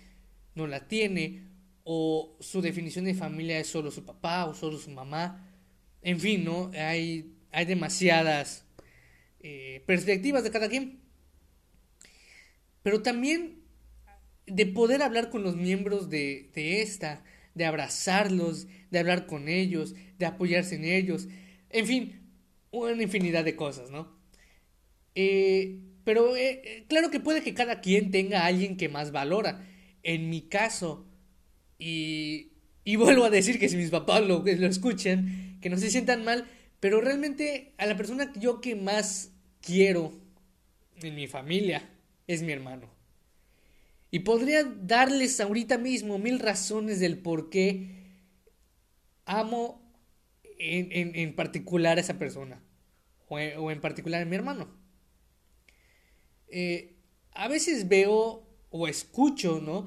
no 0.55 0.67
la 0.67 0.89
tiene 0.89 1.49
o 1.91 2.37
su 2.41 2.61
definición 2.61 3.07
de 3.07 3.15
familia 3.15 3.59
es 3.59 3.69
solo 3.69 3.91
su 3.91 4.05
papá 4.05 4.45
o 4.45 4.53
solo 4.53 4.77
su 4.77 4.91
mamá. 4.91 5.49
En 6.03 6.21
fin, 6.21 6.45
¿no? 6.45 6.71
Hay, 6.75 7.33
hay 7.51 7.65
demasiadas 7.65 8.67
eh, 9.41 9.83
perspectivas 9.87 10.45
de 10.45 10.51
cada 10.51 10.69
quien. 10.69 11.01
Pero 12.83 13.01
también 13.01 13.63
de 14.47 14.67
poder 14.67 15.01
hablar 15.01 15.31
con 15.31 15.43
los 15.43 15.57
miembros 15.57 16.11
de, 16.11 16.51
de 16.55 16.83
esta, 16.83 17.25
de 17.55 17.65
abrazarlos, 17.65 18.67
de 18.91 18.99
hablar 18.99 19.27
con 19.27 19.49
ellos, 19.49 19.95
de 20.19 20.27
apoyarse 20.27 20.75
en 20.75 20.85
ellos. 20.85 21.27
En 21.71 21.87
fin, 21.87 22.21
una 22.71 23.03
infinidad 23.03 23.47
de 23.47 23.57
cosas, 23.57 23.91
¿no? 23.91 24.15
Eh, 25.15 25.81
pero 26.05 26.37
eh, 26.37 26.85
claro 26.87 27.11
que 27.11 27.21
puede 27.21 27.43
que 27.43 27.55
cada 27.55 27.81
quien 27.81 28.11
tenga 28.11 28.43
a 28.43 28.47
alguien 28.47 28.77
que 28.77 28.91
más 28.91 29.11
valora. 29.11 29.67
en 30.03 30.29
mi 30.29 30.43
caso, 30.43 31.08
y, 31.79 32.51
vuelvo 32.97 33.25
a 33.25 33.31
decir 33.31 33.59
que 33.59 33.69
si 33.69 33.77
mis 33.77 33.91
papás 33.91 34.23
lo, 34.23 34.43
lo 34.45 34.67
escuchan, 34.67 35.59
que 35.61 35.71
no 35.71 35.77
se 35.77 35.91
sientan 35.91 36.25
mal, 36.25 36.47
pero 36.81 37.01
realmente 37.01 37.75
a 37.79 37.87
la 37.87 37.97
persona 37.97 38.33
que 38.33 38.41
yo 38.41 38.61
que 38.61 38.75
más 38.77 39.33
quiero 39.61 40.13
en 41.03 41.15
mi 41.15 41.27
familia 41.27 41.89
es 42.27 42.43
mi 42.43 42.53
hermano. 42.53 42.89
Y 44.11 44.21
podría 44.21 44.65
darles 44.65 45.41
ahorita 45.41 45.79
mismo 45.79 46.19
mil 46.19 46.39
razones 46.39 46.99
del 46.99 47.19
por 47.19 47.51
qué 47.51 47.99
amo 49.27 49.83
en, 50.59 51.15
en, 51.15 51.37
particular 51.37 51.99
a 51.99 52.01
esa 52.01 52.19
persona. 52.19 52.63
O, 53.29 53.71
en 53.71 53.81
particular 53.81 54.23
a 54.23 54.25
mi 54.25 54.37
hermano. 54.37 54.69
Eh, 56.49 56.97
a 57.33 57.49
veces 57.49 57.89
veo 57.89 58.47
o 58.71 58.89
escucho, 58.89 59.61
¿no? 59.61 59.87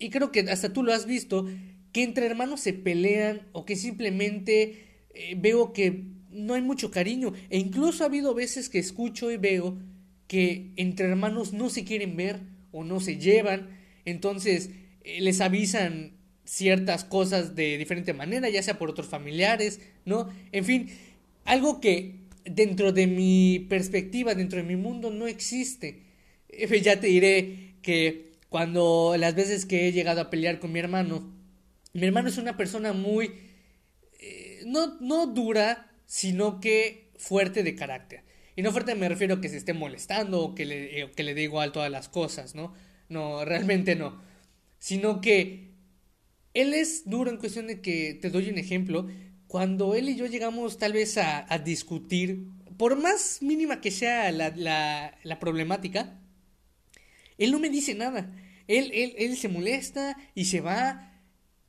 Y 0.00 0.10
creo 0.10 0.32
que 0.32 0.40
hasta 0.40 0.72
tú 0.72 0.82
lo 0.82 0.92
has 0.92 1.06
visto, 1.06 1.46
que 1.92 2.02
entre 2.02 2.26
hermanos 2.26 2.60
se 2.60 2.72
pelean 2.72 3.42
o 3.52 3.64
que 3.64 3.76
simplemente 3.76 5.04
eh, 5.14 5.34
veo 5.36 5.72
que 5.72 6.04
no 6.30 6.54
hay 6.54 6.62
mucho 6.62 6.90
cariño. 6.90 7.34
E 7.50 7.58
incluso 7.58 8.02
ha 8.02 8.06
habido 8.06 8.34
veces 8.34 8.68
que 8.68 8.78
escucho 8.78 9.30
y 9.30 9.36
veo 9.36 9.78
que 10.26 10.72
entre 10.76 11.06
hermanos 11.06 11.52
no 11.52 11.68
se 11.68 11.84
quieren 11.84 12.16
ver 12.16 12.40
o 12.72 12.82
no 12.82 12.98
se 12.98 13.18
llevan. 13.18 13.68
Entonces 14.06 14.70
eh, 15.04 15.20
les 15.20 15.42
avisan 15.42 16.16
ciertas 16.44 17.04
cosas 17.04 17.54
de 17.54 17.76
diferente 17.76 18.14
manera, 18.14 18.48
ya 18.48 18.62
sea 18.62 18.78
por 18.78 18.88
otros 18.88 19.06
familiares, 19.06 19.80
¿no? 20.06 20.30
En 20.50 20.64
fin, 20.64 20.88
algo 21.44 21.80
que 21.80 22.20
dentro 22.44 22.92
de 22.92 23.06
mi 23.06 23.66
perspectiva, 23.68 24.34
dentro 24.34 24.58
de 24.58 24.66
mi 24.66 24.76
mundo, 24.76 25.10
no 25.10 25.26
existe. 25.26 26.04
Ya 26.82 26.98
te 26.98 27.06
diré 27.06 27.74
que 27.82 28.29
cuando 28.50 29.14
las 29.18 29.34
veces 29.34 29.64
que 29.64 29.88
he 29.88 29.92
llegado 29.92 30.20
a 30.20 30.28
pelear 30.28 30.60
con 30.60 30.72
mi 30.72 30.78
hermano, 30.78 31.32
mi 31.94 32.06
hermano 32.06 32.28
es 32.28 32.36
una 32.36 32.58
persona 32.58 32.92
muy, 32.92 33.32
eh, 34.18 34.60
no, 34.66 34.98
no 35.00 35.26
dura, 35.26 35.90
sino 36.04 36.60
que 36.60 37.12
fuerte 37.16 37.62
de 37.62 37.74
carácter. 37.74 38.24
Y 38.56 38.62
no 38.62 38.72
fuerte 38.72 38.94
me 38.94 39.08
refiero 39.08 39.36
a 39.36 39.40
que 39.40 39.48
se 39.48 39.56
esté 39.56 39.72
molestando 39.72 40.42
o 40.42 40.54
que 40.54 40.66
le, 40.66 41.00
eh, 41.00 41.10
que 41.16 41.22
le 41.22 41.32
dé 41.32 41.44
igual 41.44 41.72
todas 41.72 41.90
las 41.90 42.10
cosas, 42.10 42.54
¿no? 42.54 42.74
No, 43.08 43.44
realmente 43.44 43.96
no. 43.96 44.20
Sino 44.78 45.20
que 45.20 45.70
él 46.54 46.74
es 46.74 47.08
duro 47.08 47.30
en 47.30 47.36
cuestión 47.36 47.68
de 47.68 47.80
que, 47.80 48.18
te 48.20 48.30
doy 48.30 48.50
un 48.50 48.58
ejemplo, 48.58 49.08
cuando 49.46 49.94
él 49.94 50.08
y 50.08 50.16
yo 50.16 50.26
llegamos 50.26 50.78
tal 50.78 50.92
vez 50.92 51.16
a, 51.18 51.46
discutir, 51.64 52.48
por 52.76 52.96
más 52.96 53.38
mínima 53.40 53.80
que 53.80 53.90
sea 53.90 54.30
la, 54.32 54.50
la, 55.22 55.38
problemática, 55.38 56.19
él 57.40 57.52
no 57.52 57.58
me 57.58 57.70
dice 57.70 57.94
nada. 57.94 58.32
Él, 58.68 58.90
él, 58.94 59.14
él 59.18 59.36
se 59.36 59.48
molesta 59.48 60.16
y 60.34 60.44
se 60.44 60.60
va. 60.60 61.20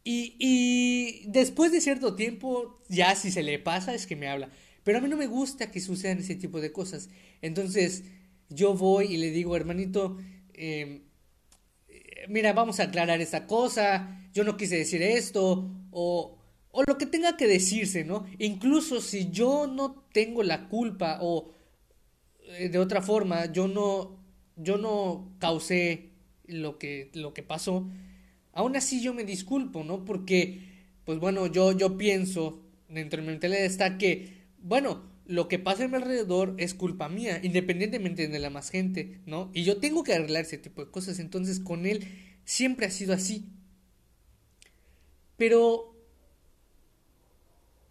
Y, 0.03 0.35
y, 0.37 1.23
después 1.27 1.71
de 1.71 1.81
cierto 1.81 2.15
tiempo, 2.15 2.79
ya 2.89 3.15
si 3.15 3.31
se 3.31 3.41
le 3.41 3.57
pasa, 3.57 3.93
es 3.95 4.05
que 4.05 4.15
me 4.15 4.27
habla. 4.27 4.49
Pero 4.83 4.97
a 4.97 5.01
mí 5.01 5.09
no 5.09 5.17
me 5.17 5.27
gusta 5.27 5.71
que 5.71 5.79
sucedan 5.79 6.19
ese 6.19 6.35
tipo 6.35 6.59
de 6.61 6.71
cosas. 6.71 7.09
Entonces, 7.41 8.03
yo 8.49 8.73
voy 8.73 9.13
y 9.13 9.17
le 9.17 9.31
digo, 9.31 9.55
hermanito, 9.55 10.17
eh, 10.53 11.01
mira, 12.27 12.53
vamos 12.53 12.79
a 12.79 12.83
aclarar 12.83 13.21
esta 13.21 13.47
cosa, 13.47 14.27
yo 14.33 14.43
no 14.43 14.57
quise 14.57 14.77
decir 14.77 15.01
esto, 15.01 15.69
o, 15.91 16.37
o 16.71 16.83
lo 16.87 16.97
que 16.97 17.05
tenga 17.05 17.37
que 17.37 17.47
decirse, 17.47 18.03
¿no? 18.03 18.25
Incluso 18.39 19.01
si 19.01 19.29
yo 19.31 19.67
no 19.67 20.03
tengo 20.11 20.43
la 20.43 20.67
culpa 20.67 21.19
o 21.21 21.53
eh, 22.57 22.69
de 22.69 22.79
otra 22.79 23.01
forma, 23.01 23.51
yo 23.51 23.67
no, 23.67 24.20
yo 24.55 24.77
no 24.77 25.33
causé 25.39 26.09
lo 26.45 26.77
que, 26.77 27.09
lo 27.13 27.33
que 27.33 27.43
pasó, 27.43 27.89
aún 28.53 28.75
así 28.75 29.01
yo 29.01 29.13
me 29.13 29.23
disculpo, 29.23 29.83
¿no? 29.83 30.05
Porque, 30.05 30.61
pues 31.05 31.19
bueno, 31.19 31.47
yo, 31.47 31.71
yo 31.71 31.97
pienso, 31.97 32.61
dentro 32.89 33.21
de 33.21 33.27
mi 33.27 33.33
mentalidad 33.33 33.63
está 33.63 33.97
que, 33.97 34.41
bueno, 34.59 35.09
lo 35.25 35.47
que 35.47 35.59
pasa 35.59 35.85
en 35.85 35.91
mi 35.91 35.97
alrededor 35.97 36.55
es 36.57 36.73
culpa 36.73 37.07
mía, 37.07 37.39
independientemente 37.41 38.27
de 38.27 38.39
la 38.39 38.49
más 38.49 38.69
gente, 38.69 39.19
¿no? 39.25 39.49
Y 39.53 39.63
yo 39.63 39.77
tengo 39.77 40.03
que 40.03 40.13
arreglar 40.13 40.43
ese 40.43 40.57
tipo 40.57 40.83
de 40.83 40.91
cosas, 40.91 41.19
entonces 41.19 41.59
con 41.59 41.85
él 41.85 42.05
siempre 42.43 42.85
ha 42.85 42.91
sido 42.91 43.13
así. 43.13 43.45
Pero 45.37 45.95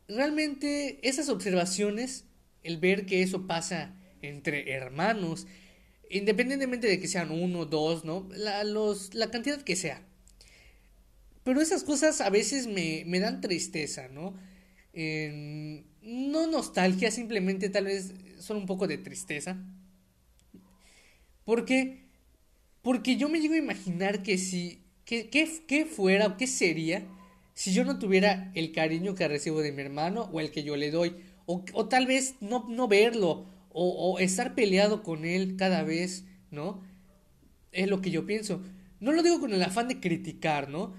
realmente 0.07 1.00
esas 1.09 1.29
observaciones, 1.29 2.26
el 2.62 2.79
ver 2.79 3.07
que 3.07 3.23
eso 3.23 3.47
pasa 3.47 3.97
entre 4.23 4.71
hermanos, 4.73 5.47
independientemente 6.11 6.87
de 6.88 7.00
que 7.00 7.09
sean 7.09 7.31
uno, 7.31 7.64
dos, 7.64 8.05
¿no? 8.05 8.29
La, 8.37 8.64
la 8.64 9.31
cantidad 9.31 9.62
que 9.62 9.76
sea. 9.76 10.02
Pero 11.45 11.61
esas 11.61 11.85
cosas 11.85 12.21
a 12.21 12.31
veces 12.31 12.67
me, 12.67 13.05
me 13.07 13.21
dan 13.21 13.40
tristeza, 13.40 14.09
¿no? 14.09 14.35
no 16.02 16.47
nostalgia, 16.49 17.11
simplemente 17.11 17.69
tal 17.69 17.85
vez 17.85 18.12
son 18.38 18.57
un 18.59 18.67
poco 18.67 18.87
de 18.87 18.99
tristeza. 18.99 19.57
Porque, 21.45 22.05
porque 22.83 23.17
yo 23.17 23.29
me 23.29 23.40
llego 23.40 23.55
a 23.55 23.59
imaginar 23.59 24.23
que 24.23 24.37
si, 24.38 24.83
que, 25.05 25.29
que, 25.29 25.87
fuera 25.87 26.26
o 26.26 26.37
qué 26.37 26.47
sería 26.47 27.07
si 27.55 27.73
yo 27.73 27.85
no 27.85 27.99
tuviera 27.99 28.50
el 28.55 28.73
cariño 28.73 29.14
que 29.14 29.29
recibo 29.29 29.61
de 29.61 29.73
mi 29.73 29.83
hermano 29.83 30.31
o 30.33 30.40
el 30.40 30.50
que 30.50 30.62
yo 30.62 30.76
le 30.76 30.90
doy, 30.90 31.17
o, 31.47 31.64
o 31.73 31.88
tal 31.88 32.07
vez 32.07 32.35
no, 32.40 32.67
no 32.69 32.88
verlo, 32.88 33.47
o, 33.73 34.19
estar 34.19 34.55
peleado 34.55 35.03
con 35.03 35.25
él 35.25 35.57
cada 35.57 35.83
vez, 35.83 36.25
¿no? 36.50 36.83
Es 37.73 37.89
lo 37.89 38.00
que 38.00 38.11
yo 38.11 38.27
pienso. 38.27 38.62
No 38.99 39.12
lo 39.12 39.23
digo 39.23 39.41
con 39.41 39.53
el 39.53 39.62
afán 39.62 39.89
de 39.89 40.00
criticar, 40.00 40.69
¿no? 40.69 40.95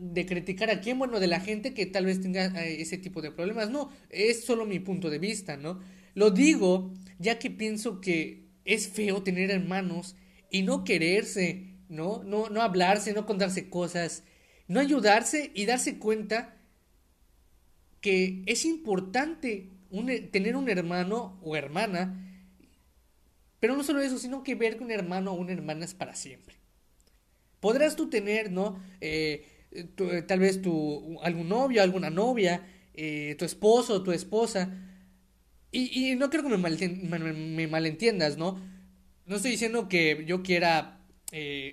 de 0.00 0.26
criticar 0.26 0.68
a 0.70 0.80
quién, 0.80 0.98
bueno, 0.98 1.18
de 1.18 1.26
la 1.26 1.40
gente 1.40 1.72
que 1.72 1.86
tal 1.86 2.04
vez 2.04 2.20
tenga 2.20 2.46
eh, 2.62 2.82
ese 2.82 2.98
tipo 2.98 3.22
de 3.22 3.30
problemas. 3.30 3.70
No, 3.70 3.90
es 4.10 4.44
solo 4.44 4.66
mi 4.66 4.80
punto 4.80 5.08
de 5.08 5.18
vista, 5.18 5.56
¿no? 5.56 5.80
Lo 6.14 6.30
digo 6.30 6.92
ya 7.18 7.38
que 7.38 7.50
pienso 7.50 8.00
que 8.00 8.42
es 8.64 8.88
feo 8.88 9.22
tener 9.22 9.50
hermanos 9.50 10.16
y 10.50 10.62
no 10.62 10.84
quererse, 10.84 11.76
¿no? 11.88 12.22
No, 12.24 12.50
no 12.50 12.60
hablarse, 12.60 13.14
no 13.14 13.24
contarse 13.24 13.70
cosas, 13.70 14.24
no 14.68 14.80
ayudarse 14.80 15.50
y 15.54 15.64
darse 15.64 15.98
cuenta 15.98 16.56
que 18.00 18.42
es 18.46 18.64
importante 18.64 19.70
tener 20.30 20.56
un 20.56 20.68
hermano 20.68 21.38
o 21.42 21.56
hermana, 21.56 22.32
pero 23.60 23.76
no 23.76 23.84
solo 23.84 24.00
eso, 24.00 24.18
sino 24.18 24.42
que 24.42 24.54
ver 24.54 24.76
que 24.76 24.84
un 24.84 24.90
hermano 24.90 25.32
o 25.32 25.34
una 25.34 25.52
hermana 25.52 25.84
es 25.84 25.94
para 25.94 26.16
siempre. 26.16 26.56
Podrás 27.60 27.94
tú 27.94 28.10
tener, 28.10 28.50
¿no? 28.50 28.82
Eh, 29.00 29.46
eh, 29.70 30.22
tal 30.26 30.40
vez 30.40 30.60
tu, 30.60 31.20
algún 31.22 31.48
novio, 31.48 31.80
alguna 31.80 32.10
novia, 32.10 32.66
eh, 32.92 33.36
tu 33.38 33.44
esposo, 33.44 34.02
tu 34.02 34.10
esposa. 34.10 34.68
Y, 35.70 36.16
no 36.16 36.28
creo 36.28 36.42
que 36.42 36.48
me, 36.48 37.66
malentiendas, 37.68 38.36
¿no? 38.36 38.60
No 39.26 39.36
estoy 39.36 39.52
diciendo 39.52 39.88
que 39.88 40.24
yo 40.26 40.42
quiera 40.42 40.98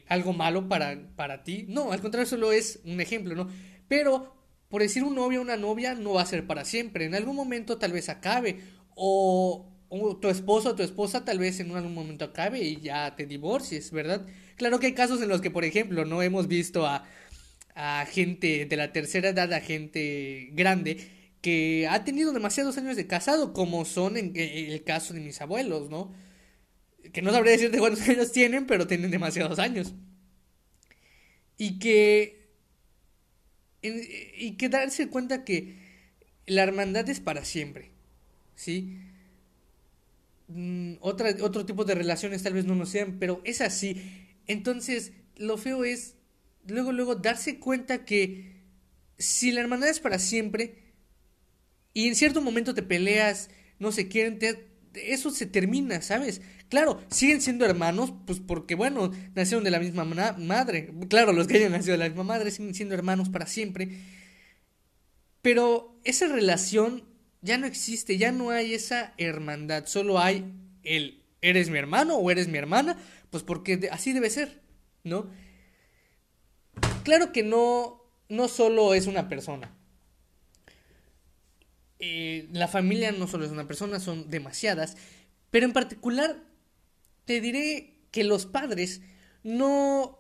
algo 0.08 0.32
malo 0.32 0.70
para, 0.70 1.10
para 1.16 1.44
ti. 1.44 1.66
No, 1.68 1.92
al 1.92 2.02
contrario, 2.02 2.30
solo 2.30 2.52
es 2.52 2.82
un 2.86 3.02
ejemplo, 3.02 3.34
¿no? 3.34 3.50
Pero, 3.88 4.39
por 4.70 4.82
decir 4.82 5.04
un 5.04 5.16
novio 5.16 5.40
o 5.40 5.44
una 5.44 5.58
novia, 5.58 5.96
no 5.96 6.14
va 6.14 6.22
a 6.22 6.26
ser 6.26 6.48
para 6.48 6.66
siempre. 6.66 7.06
En 7.06 7.16
algún 7.16 7.36
momento 7.36 7.78
tal 7.78 7.92
vez 7.92 8.10
acabe. 8.10 8.62
O, 8.96 9.66
tu 10.22 10.30
esposo 10.30 10.70
o 10.70 10.76
tu 10.76 10.84
esposa 10.84 11.26
tal 11.26 11.40
vez 11.40 11.60
en 11.60 11.72
algún 11.76 11.96
momento 11.96 12.26
acabe 12.26 12.60
y 12.60 12.80
ya 12.80 13.16
te 13.16 13.26
divorcies, 13.26 13.92
¿verdad? 13.92 14.26
Claro 14.56 14.80
que 14.80 14.88
hay 14.88 14.94
casos 14.94 15.22
en 15.22 15.30
los 15.30 15.42
que, 15.42 15.50
por 15.50 15.66
ejemplo, 15.66 16.06
no 16.06 16.22
hemos 16.22 16.48
visto 16.48 16.86
a 16.86 17.06
gente 18.12 18.66
de 18.66 18.76
la 18.76 18.92
tercera 18.92 19.30
edad, 19.30 19.52
a 19.54 19.62
gente 19.62 20.50
grande, 20.52 20.98
que 21.42 21.88
ha 21.90 22.04
tenido 22.04 22.34
demasiados 22.34 22.78
años 22.78 22.96
de 22.96 23.08
casado, 23.08 23.54
como 23.54 23.86
son 23.86 24.18
en, 24.18 24.34
el 24.36 24.84
caso 24.84 25.14
de 25.14 25.22
mis 25.22 25.42
abuelos, 25.42 25.90
¿no? 25.90 26.14
Que 27.14 27.22
no 27.22 27.32
sabría 27.32 27.54
decirte 27.54 27.80
cuántos 27.80 28.02
años 28.10 28.32
tienen, 28.32 28.66
pero 28.68 28.88
tienen 28.88 29.12
demasiados 29.12 29.60
años. 29.60 29.94
Y 31.58 31.80
que. 31.80 32.39
Y 33.82 34.56
que 34.58 34.70
darse 34.70 35.08
cuenta 35.08 35.46
que 35.46 35.76
la 36.46 36.64
hermandad 36.64 37.08
es 37.10 37.20
para 37.20 37.46
siempre. 37.46 37.92
¿Sí? 38.56 38.98
Mm, 40.48 40.96
otra, 41.02 41.34
otro 41.42 41.66
tipo 41.66 41.86
de 41.86 41.96
relaciones 41.96 42.44
tal 42.44 42.54
vez 42.54 42.66
no 42.66 42.76
lo 42.76 42.86
sean, 42.86 43.18
pero 43.20 43.42
es 43.46 43.62
así. 43.62 44.02
Entonces, 44.48 45.14
lo 45.38 45.58
feo 45.58 45.84
es 45.84 46.16
luego, 46.66 46.92
luego 46.92 47.16
darse 47.16 47.60
cuenta 47.60 48.06
que 48.06 48.60
si 49.18 49.52
la 49.52 49.62
hermandad 49.62 49.90
es 49.90 50.00
para 50.00 50.20
siempre 50.20 50.94
y 51.94 52.08
en 52.08 52.16
cierto 52.16 52.42
momento 52.42 52.74
te 52.74 52.84
peleas, 52.84 53.50
no 53.80 53.92
se 53.92 54.08
quieren, 54.08 54.40
eso 55.08 55.32
se 55.32 55.46
termina, 55.46 56.02
¿sabes? 56.02 56.42
Claro, 56.70 57.02
siguen 57.10 57.42
siendo 57.42 57.66
hermanos, 57.66 58.14
pues 58.26 58.40
porque, 58.40 58.76
bueno, 58.76 59.12
nacieron 59.36 59.64
de 59.64 59.72
la 59.72 59.80
misma 59.80 60.06
madre. 60.06 60.94
Claro, 61.10 61.34
los 61.34 61.48
que 61.48 61.58
hayan 61.58 61.72
nacido 61.72 61.94
de 61.94 62.00
la 62.00 62.10
misma 62.10 62.24
madre 62.24 62.52
siguen 62.52 62.76
siendo 62.76 62.96
hermanos 62.96 63.30
para 63.30 63.48
siempre. 63.48 63.90
Pero 65.42 66.00
esa 66.04 66.28
relación 66.28 67.04
ya 67.42 67.58
no 67.58 67.68
existe, 67.68 68.18
ya 68.18 68.32
no 68.32 68.50
hay 68.50 68.74
esa 68.74 69.14
hermandad, 69.18 69.86
solo 69.86 70.20
hay 70.20 70.54
el 70.84 71.24
eres 71.42 71.70
mi 71.70 71.78
hermano 71.78 72.16
o 72.18 72.32
eres 72.32 72.50
mi 72.50 72.58
hermana, 72.58 72.98
pues 73.30 73.44
porque 73.44 73.90
así 73.92 74.12
debe 74.12 74.30
ser. 74.30 74.60
¿no? 75.04 75.28
Claro 77.04 77.32
que 77.32 77.44
no, 77.44 78.04
no 78.30 78.48
solo 78.48 78.94
es 78.94 79.08
una 79.08 79.30
persona. 79.30 79.76
Eh, 82.00 82.48
la 82.54 82.68
familia 82.68 83.12
no 83.12 83.28
solo 83.28 83.46
es 83.46 83.52
una 83.52 83.68
persona, 83.68 84.00
son 84.00 84.30
demasiadas. 84.30 84.98
Pero 85.52 85.66
en 85.66 85.74
particular, 85.74 86.38
te 87.26 87.42
diré 87.42 87.96
que 88.12 88.24
los 88.24 88.46
padres 88.46 89.02
no, 89.44 90.20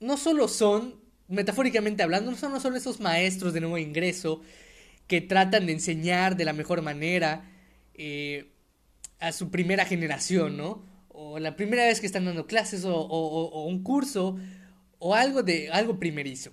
no 0.00 0.16
solo 0.16 0.48
son, 0.48 1.00
metafóricamente 1.28 2.02
hablando, 2.02 2.30
no 2.30 2.36
son 2.36 2.60
solo 2.60 2.76
esos 2.76 3.00
maestros 3.00 3.52
de 3.52 3.60
nuevo 3.60 3.78
ingreso 3.78 4.42
que 5.06 5.20
tratan 5.20 5.66
de 5.66 5.72
enseñar 5.72 6.36
de 6.36 6.44
la 6.44 6.52
mejor 6.52 6.82
manera 6.82 7.50
eh, 7.94 8.52
a 9.20 9.32
su 9.32 9.50
primera 9.50 9.84
generación, 9.84 10.56
¿no? 10.56 10.84
O 11.08 11.38
la 11.38 11.56
primera 11.56 11.84
vez 11.84 12.00
que 12.00 12.06
están 12.06 12.24
dando 12.24 12.46
clases 12.46 12.84
o, 12.84 13.64
un 13.66 13.82
curso 13.82 14.36
o 14.98 15.14
algo 15.14 15.42
de 15.42 15.70
algo 15.70 15.98
primerizo. 15.98 16.50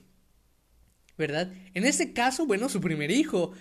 ¿Verdad? 1.18 1.52
En 1.74 1.86
este 1.86 2.14
caso, 2.14 2.46
bueno, 2.46 2.70
su 2.70 2.82
primer 2.82 3.12
hijo. 3.12 3.52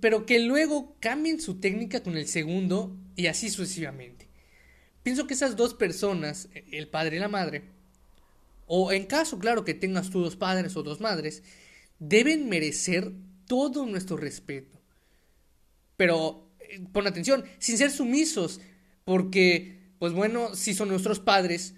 Pero 0.00 0.24
que 0.24 0.38
luego 0.38 0.96
cambien 1.00 1.40
su 1.40 1.58
técnica 1.58 2.02
con 2.02 2.16
el 2.16 2.28
segundo 2.28 2.96
y 3.16 3.26
así 3.26 3.50
sucesivamente. 3.50 4.28
Pienso 5.02 5.26
que 5.26 5.34
esas 5.34 5.56
dos 5.56 5.74
personas, 5.74 6.48
el 6.70 6.88
padre 6.88 7.16
y 7.16 7.20
la 7.20 7.28
madre, 7.28 7.62
o 8.66 8.92
en 8.92 9.06
caso, 9.06 9.38
claro, 9.38 9.64
que 9.64 9.74
tengas 9.74 10.10
tú 10.10 10.20
dos 10.20 10.36
padres 10.36 10.76
o 10.76 10.82
dos 10.82 11.00
madres, 11.00 11.42
deben 11.98 12.48
merecer 12.48 13.12
todo 13.46 13.86
nuestro 13.86 14.16
respeto. 14.16 14.78
Pero, 15.96 16.50
eh, 16.60 16.80
pon 16.92 17.06
atención, 17.06 17.44
sin 17.58 17.78
ser 17.78 17.90
sumisos, 17.90 18.60
porque, 19.04 19.78
pues 19.98 20.12
bueno, 20.12 20.54
si 20.54 20.74
son 20.74 20.90
nuestros 20.90 21.18
padres, 21.18 21.74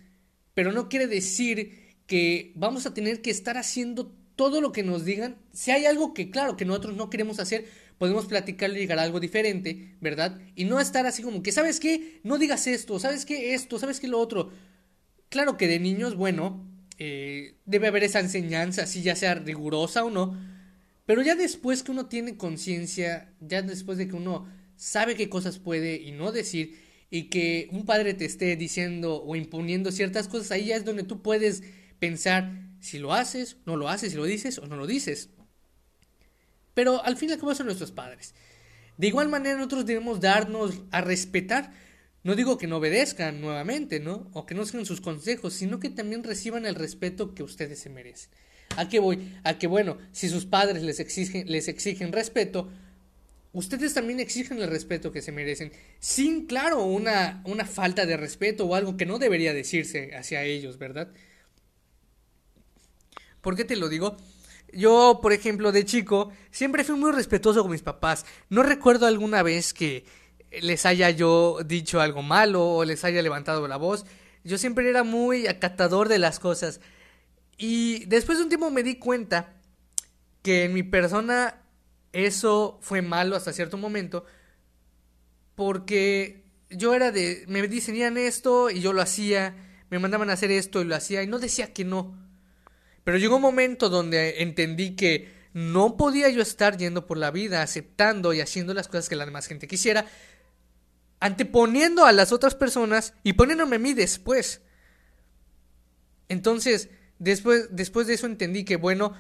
pero 0.53 0.73
no 0.73 0.89
quiere 0.89 1.07
decir 1.07 1.95
que 2.07 2.53
vamos 2.57 2.85
a 2.85 2.93
tener 2.93 3.23
que 3.23 3.31
estar 3.31 3.57
haciendo 3.57 4.13
todo 4.41 4.63
lo 4.63 4.73
que 4.73 4.83
nos 4.83 5.05
digan. 5.05 5.37
Si 5.53 5.71
hay 5.71 5.85
algo 5.85 6.15
que, 6.15 6.31
claro, 6.31 6.57
que 6.57 6.65
nosotros 6.65 6.97
no 6.97 7.11
queremos 7.11 7.39
hacer, 7.41 7.67
podemos 7.99 8.25
platicar 8.25 8.71
y 8.71 8.77
llegar 8.77 8.99
a 8.99 9.03
algo 9.03 9.21
diferente, 9.21 9.97
¿verdad? 10.01 10.41
Y 10.57 10.65
no 10.65 10.81
estar 10.81 11.05
así 11.05 11.23
como 11.23 11.43
que, 11.43 11.53
¿sabes 11.53 11.79
qué? 11.79 12.21
No 12.25 12.39
digas 12.39 12.67
esto, 12.67 12.99
¿sabes 12.99 13.27
qué? 13.27 13.53
Esto, 13.53 13.79
¿sabes 13.79 14.01
qué? 14.01 14.09
Lo 14.09 14.19
otro. 14.19 14.51
Claro 15.29 15.59
que 15.59 15.69
de 15.69 15.79
niños, 15.79 16.15
bueno, 16.17 16.67
eh, 16.97 17.57
debe 17.67 17.89
haber 17.89 18.03
esa 18.03 18.21
enseñanza, 18.21 18.87
si 18.87 19.03
ya 19.03 19.15
sea 19.15 19.35
rigurosa 19.35 20.05
o 20.05 20.11
no, 20.11 20.35
pero 21.05 21.21
ya 21.21 21.35
después 21.35 21.83
que 21.83 21.91
uno 21.91 22.07
tiene 22.07 22.39
conciencia, 22.39 23.35
ya 23.41 23.61
después 23.61 23.99
de 23.99 24.09
que 24.09 24.17
uno 24.17 24.49
sabe 24.75 25.17
qué 25.17 25.29
cosas 25.29 25.59
puede 25.59 25.97
y 25.97 26.13
no 26.13 26.33
decir, 26.33 26.81
y 27.11 27.25
que 27.25 27.69
un 27.73 27.85
padre 27.85 28.15
te 28.15 28.25
esté 28.25 28.57
diciendo 28.57 29.23
o 29.23 29.37
imponiendo 29.37 29.93
ciertas 29.93 30.29
cosas, 30.29 30.51
ahí 30.51 30.69
ya 30.69 30.77
es 30.77 30.87
donde 30.87 31.03
tú 31.03 31.21
puedes 31.21 31.63
pensar 31.99 32.70
si 32.81 32.99
lo 32.99 33.15
haces, 33.15 33.57
no 33.67 33.77
lo 33.77 33.89
haces, 33.89 34.13
si 34.13 34.17
lo 34.17 34.25
dices 34.25 34.59
o 34.59 34.67
no 34.67 34.77
lo 34.77 34.87
dices. 34.87 35.31
Pero 36.75 37.05
al 37.05 37.17
fin 37.17 37.31
y 37.31 37.33
al 37.33 37.39
cabo 37.39 37.55
son 37.55 37.67
nuestros 37.67 37.93
padres. 37.93 38.35
De 38.97 39.07
igual 39.07 39.29
manera 39.29 39.57
nosotros 39.57 39.87
debemos 39.87 40.21
darnos 40.21 40.83
a 40.91 41.01
respetar 41.01 41.73
no 42.23 42.37
digo 42.37 42.59
que 42.59 42.67
no 42.67 42.77
obedezcan 42.77 43.41
nuevamente, 43.41 43.99
¿no? 43.99 44.29
O 44.35 44.45
que 44.45 44.55
no 44.55 44.67
sigan 44.67 44.85
sus 44.85 45.01
consejos, 45.01 45.55
sino 45.55 45.81
que 45.81 45.89
también 45.89 46.23
reciban 46.23 46.67
el 46.67 46.75
respeto 46.75 47.35
que 47.35 47.43
ustedes 47.43 47.79
se 47.79 47.89
merecen. 47.89 48.31
¿A 48.77 48.89
qué 48.89 48.99
voy? 48.99 49.33
A 49.43 49.59
que, 49.59 49.67
bueno, 49.67 49.97
si 50.13 50.29
sus 50.29 50.45
padres 50.45 50.83
les 50.83 51.01
exigen, 51.01 51.51
les 51.51 51.69
exigen 51.69 52.13
respeto, 52.13 52.69
ustedes 53.53 53.95
también 53.95 54.21
exigen 54.21 54.61
el 54.61 54.69
respeto 54.69 55.13
que 55.13 55.23
se 55.23 55.33
merecen, 55.33 55.73
sin, 55.99 56.47
claro, 56.47 56.85
una, 56.85 57.43
una 57.47 57.65
falta 57.65 58.05
de 58.05 58.19
respeto 58.19 58.67
o 58.67 58.75
algo 58.75 58.99
que 58.99 59.07
no 59.07 59.19
debería 59.19 59.55
decirse 59.55 60.15
hacia 60.15 60.45
ellos, 60.45 60.77
¿verdad? 60.79 61.09
¿Por 63.41 63.57
qué 63.57 63.65
te 63.65 63.77
lo 63.77 63.89
digo? 63.89 64.17
Yo, 64.73 65.19
por 65.23 65.33
ejemplo, 65.33 65.73
de 65.73 65.85
chico, 65.85 66.31
siempre 66.51 66.85
fui 66.85 66.97
muy 66.97 67.13
respetuoso 67.13 67.63
con 67.63 67.73
mis 67.73 67.83
papás. 67.83 68.25
No 68.49 68.63
recuerdo 68.63 69.07
alguna 69.07 69.43
vez 69.43 69.75
que 69.75 70.05
les 70.61 70.87
haya 70.87 71.11
yo 71.11 71.59
dicho 71.65 72.01
algo 72.01 72.23
malo 72.23 72.67
o 72.67 72.85
les 72.85 73.05
haya 73.05 73.23
levantado 73.23 73.67
la 73.69 73.77
voz. 73.77 74.05
Yo 74.45 74.59
siempre 74.59 74.89
era 74.89 75.05
muy 75.05 75.47
acatador 75.47 76.09
de 76.09 76.19
las 76.19 76.39
cosas. 76.39 76.81
Y 77.57 78.05
después 78.07 78.39
de 78.39 78.45
un 78.45 78.49
tiempo 78.49 78.71
me 78.71 78.83
di 78.83 78.97
cuenta 78.97 79.55
que 80.43 80.65
en 80.65 80.73
mi 80.73 80.83
persona 80.83 81.63
eso 82.13 82.79
fue 82.81 83.03
malo 83.03 83.37
hasta 83.37 83.53
cierto 83.53 83.77
momento. 83.77 84.25
Porque 85.55 86.45
yo 86.71 86.95
era 86.95 87.11
de... 87.13 87.45
Me 87.49 87.67
diseñaban 87.69 88.17
esto 88.17 88.71
y 88.71 88.81
yo 88.81 88.93
lo 88.93 89.03
hacía. 89.03 89.57
Me 89.91 89.99
mandaban 89.99 90.31
a 90.31 90.35
hacer 90.35 90.51
esto 90.51 90.81
y 90.81 90.85
lo 90.85 90.95
hacía 90.95 91.23
y 91.23 91.27
no 91.27 91.39
decía 91.39 91.73
que 91.73 91.85
no. 91.85 92.17
Pero 93.05 93.19
llegó 93.19 93.37
un 93.37 93.43
momento 93.43 93.89
donde 93.89 94.43
entendí 94.43 94.97
que 94.97 95.33
no 95.53 95.97
podía 95.97 96.29
yo 96.29 96.43
estar 96.43 96.77
yendo 96.77 97.07
por 97.07 97.19
la 97.19 97.31
vida 97.31 97.63
aceptando 97.63 98.33
y 98.33 98.41
haciendo 98.41 98.75
las 98.75 98.89
cosas 98.89 99.09
que 99.09 99.17
la 99.17 99.27
demás 99.27 99.47
gente 99.47 99.67
quisiera, 99.67 100.07
anteponiendo 101.19 102.05
a 102.05 102.13
las 102.13 102.33
otras 102.33 102.55
personas 102.55 103.15
y 103.23 103.33
poniéndome 103.33 103.77
a 103.77 103.81
mí 103.81 103.95
después. 103.95 104.63
Entonces, 106.29 106.89
después, 107.19 107.69
después 107.71 108.07
de 108.07 108.15
eso 108.15 108.27
entendí 108.27 108.65
que, 108.65 108.77
bueno, 108.77 109.15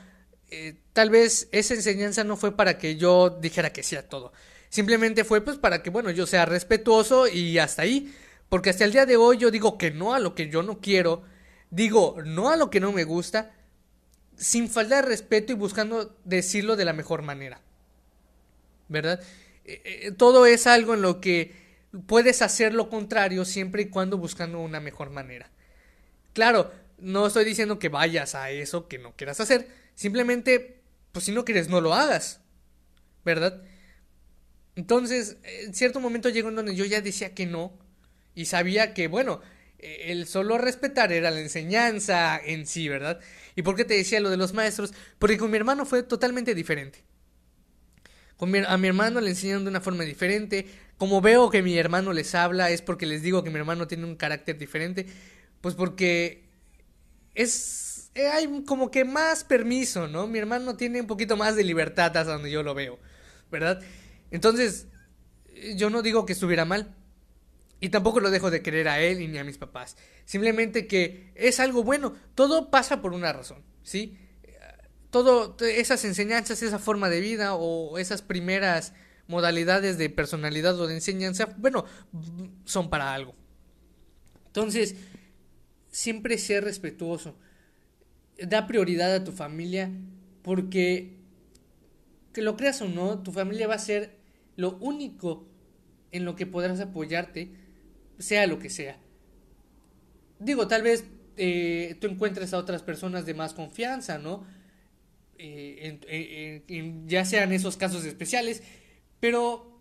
eh, 0.51 0.81
tal 0.93 1.11
vez 1.11 1.49
esa 1.53 1.75
enseñanza 1.75 2.25
no 2.25 2.37
fue 2.37 2.57
para 2.57 2.79
que 2.79 2.97
yo 2.97 3.31
dijera 3.31 3.73
que 3.73 3.83
sí 3.83 3.97
a 3.97 4.09
todo. 4.09 4.33
Simplemente 4.69 5.25
fue 5.25 5.41
pues 5.41 5.59
para 5.59 5.83
que, 5.83 5.91
bueno, 5.91 6.11
yo 6.11 6.27
sea 6.27 6.47
respetuoso 6.47 7.27
y 7.27 7.59
hasta 7.59 7.83
ahí. 7.83 8.15
Porque 8.49 8.71
hasta 8.71 8.85
el 8.85 8.93
día 8.93 9.07
de 9.07 9.17
hoy 9.17 9.39
yo 9.39 9.51
digo 9.51 9.79
que 9.79 9.91
no 9.91 10.15
a 10.15 10.19
lo 10.19 10.35
que 10.35 10.49
yo 10.49 10.63
no 10.63 10.81
quiero, 10.81 11.23
digo 11.71 12.17
no 12.25 12.51
a 12.51 12.57
lo 12.57 12.69
que 12.69 12.81
no 12.81 12.93
me 12.93 13.05
gusta, 13.05 13.53
sin 14.41 14.71
falta 14.71 14.97
de 14.97 15.03
respeto 15.03 15.53
y 15.53 15.55
buscando 15.55 16.17
decirlo 16.25 16.75
de 16.75 16.87
la 16.87 16.95
mejor 16.95 17.23
manera. 17.23 17.61
¿Verdad? 18.89 19.23
Eh, 19.67 19.83
eh, 19.85 20.13
todo 20.13 20.47
es 20.47 20.67
algo 20.67 20.95
en 20.95 21.03
lo 21.03 21.21
que 21.21 21.53
puedes 22.07 22.41
hacer 22.41 22.75
lo 22.75 22.89
contrario 22.89 23.45
siempre 23.45 23.83
y 23.83 23.89
cuando 23.91 24.17
buscando 24.17 24.59
una 24.59 24.81
mejor 24.81 25.11
manera. 25.11 25.51
Claro, 26.33 26.73
no 26.99 27.27
estoy 27.27 27.45
diciendo 27.45 27.79
que 27.79 27.91
vayas 27.91 28.35
a 28.35 28.51
eso 28.51 28.89
que 28.89 28.99
no 28.99 29.15
quieras 29.15 29.41
hacer, 29.41 29.69
simplemente, 29.95 30.81
pues 31.13 31.27
si 31.27 31.33
no 31.33 31.45
quieres, 31.45 31.69
no 31.69 31.81
lo 31.81 31.95
hagas, 31.95 32.41
¿verdad? 33.25 33.63
Entonces, 34.75 35.37
en 35.43 35.75
cierto 35.75 36.01
momento 36.01 36.31
llegó 36.31 36.49
en 36.49 36.57
donde 36.57 36.75
yo 36.75 36.85
ya 36.87 37.01
decía 37.01 37.35
que 37.35 37.47
no 37.47 37.73
y 38.35 38.47
sabía 38.47 38.95
que, 38.95 39.09
bueno, 39.09 39.43
el 39.79 40.27
solo 40.27 40.59
respetar 40.59 41.13
era 41.13 41.31
la 41.31 41.41
enseñanza 41.41 42.41
en 42.43 42.67
sí, 42.67 42.89
¿verdad? 42.89 43.21
¿Y 43.61 43.63
por 43.63 43.77
qué 43.77 43.85
te 43.85 43.93
decía 43.93 44.21
lo 44.21 44.31
de 44.31 44.39
los 44.39 44.55
maestros? 44.55 44.95
Porque 45.19 45.37
con 45.37 45.51
mi 45.51 45.59
hermano 45.59 45.85
fue 45.85 46.03
totalmente 46.03 46.55
diferente. 46.55 47.05
Con 48.39 48.57
a 48.57 48.79
mi 48.79 48.89
hermano 48.89 49.21
le 49.21 49.29
enseñaron 49.29 49.65
de 49.65 49.71
una 49.71 49.83
forma 49.83 50.03
diferente, 50.05 50.67
como 50.97 51.21
veo 51.21 51.51
que 51.51 51.61
mi 51.61 51.77
hermano 51.77 52.15
les 52.15 52.35
habla, 52.35 52.71
es 52.71 52.81
porque 52.81 53.05
les 53.05 53.21
digo 53.21 53.45
que 53.45 53.51
mi 53.51 53.59
hermano 53.59 53.87
tiene 53.87 54.07
un 54.07 54.17
carácter 54.17 54.57
diferente, 54.57 55.05
pues 55.61 55.75
porque 55.75 56.49
es 57.35 58.11
eh, 58.15 58.29
hay 58.29 58.65
como 58.65 58.91
que 58.91 59.05
más 59.05 59.45
permiso, 59.45 60.09
¿no? 60.09 60.27
Mi 60.27 60.39
hermano 60.39 60.75
tiene 60.75 61.03
un 61.03 61.07
poquito 61.07 61.37
más 61.37 61.55
de 61.55 61.65
libertad 61.65 62.17
hasta 62.17 62.33
donde 62.33 62.51
yo 62.51 62.63
lo 62.63 62.75
veo, 62.75 62.99
¿verdad? 63.51 63.83
Entonces, 64.31 64.87
yo 65.77 65.91
no 65.91 66.01
digo 66.01 66.25
que 66.25 66.33
estuviera 66.33 66.65
mal. 66.65 66.95
Y 67.81 67.89
tampoco 67.89 68.21
lo 68.21 68.31
dejo 68.31 68.51
de 68.51 68.63
querer 68.63 68.89
a 68.89 69.01
él 69.01 69.19
ni 69.33 69.39
a 69.39 69.45
mis 69.45 69.59
papás. 69.59 69.97
Simplemente 70.27 70.87
que 70.87 71.33
es 71.35 71.61
algo 71.61 71.83
bueno. 71.83 72.15
Todo 72.35 72.71
pasa 72.71 73.01
por 73.01 73.15
una 73.15 73.33
razón, 73.33 73.63
¿sí? 73.83 74.19
Todo, 75.11 75.57
esas 75.61 76.05
enseñanzas, 76.05 76.63
esa 76.63 76.79
forma 76.79 77.09
de 77.09 77.21
vida 77.21 77.55
o 77.55 77.99
esas 77.99 78.23
primeras 78.23 78.93
modalidades 79.27 79.97
de 79.97 80.11
personalidad 80.11 80.79
o 80.79 80.87
de 80.87 80.95
enseñanza, 80.95 81.55
bueno, 81.57 81.85
son 82.65 82.91
para 82.91 83.15
algo. 83.15 83.35
Entonces, 84.47 84.97
siempre 85.91 86.39
ser 86.39 86.65
respetuoso. 86.65 87.37
Da 88.39 88.67
prioridad 88.67 89.15
a 89.15 89.25
tu 89.25 89.33
familia 89.33 89.91
porque, 90.43 91.17
que 92.33 92.43
lo 92.43 92.57
creas 92.57 92.81
o 92.83 92.89
no, 92.89 93.23
tu 93.23 93.33
familia 93.33 93.69
va 93.69 93.75
a 93.75 93.79
ser 93.79 94.19
lo 94.57 94.77
único 94.79 95.47
en 96.11 96.25
lo 96.25 96.37
que 96.37 96.47
podrás 96.47 96.81
apoyarte, 96.81 97.53
sea 98.21 98.47
lo 98.47 98.59
que 98.59 98.71
sea. 98.71 98.97
Digo, 100.39 100.69
tal 100.69 100.83
vez 100.83 101.05
eh, 101.37 101.97
tú 102.01 102.07
encuentres 102.07 102.55
a 102.55 102.59
otras 102.59 102.83
personas 102.83 103.27
de 103.27 103.35
más 103.35 103.55
confianza, 103.55 104.19
¿no? 104.19 104.47
Eh, 105.43 106.63
ya 107.07 107.25
sean 107.25 107.53
esos 107.53 107.79
casos 107.79 108.05
especiales 108.05 108.63
pero 109.21 109.81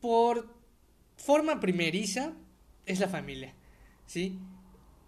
por 0.00 0.48
forma 1.16 1.60
primeriza 1.60 2.32
es 2.84 3.00
la 3.00 3.08
familia, 3.08 3.54
¿sí? 4.06 4.38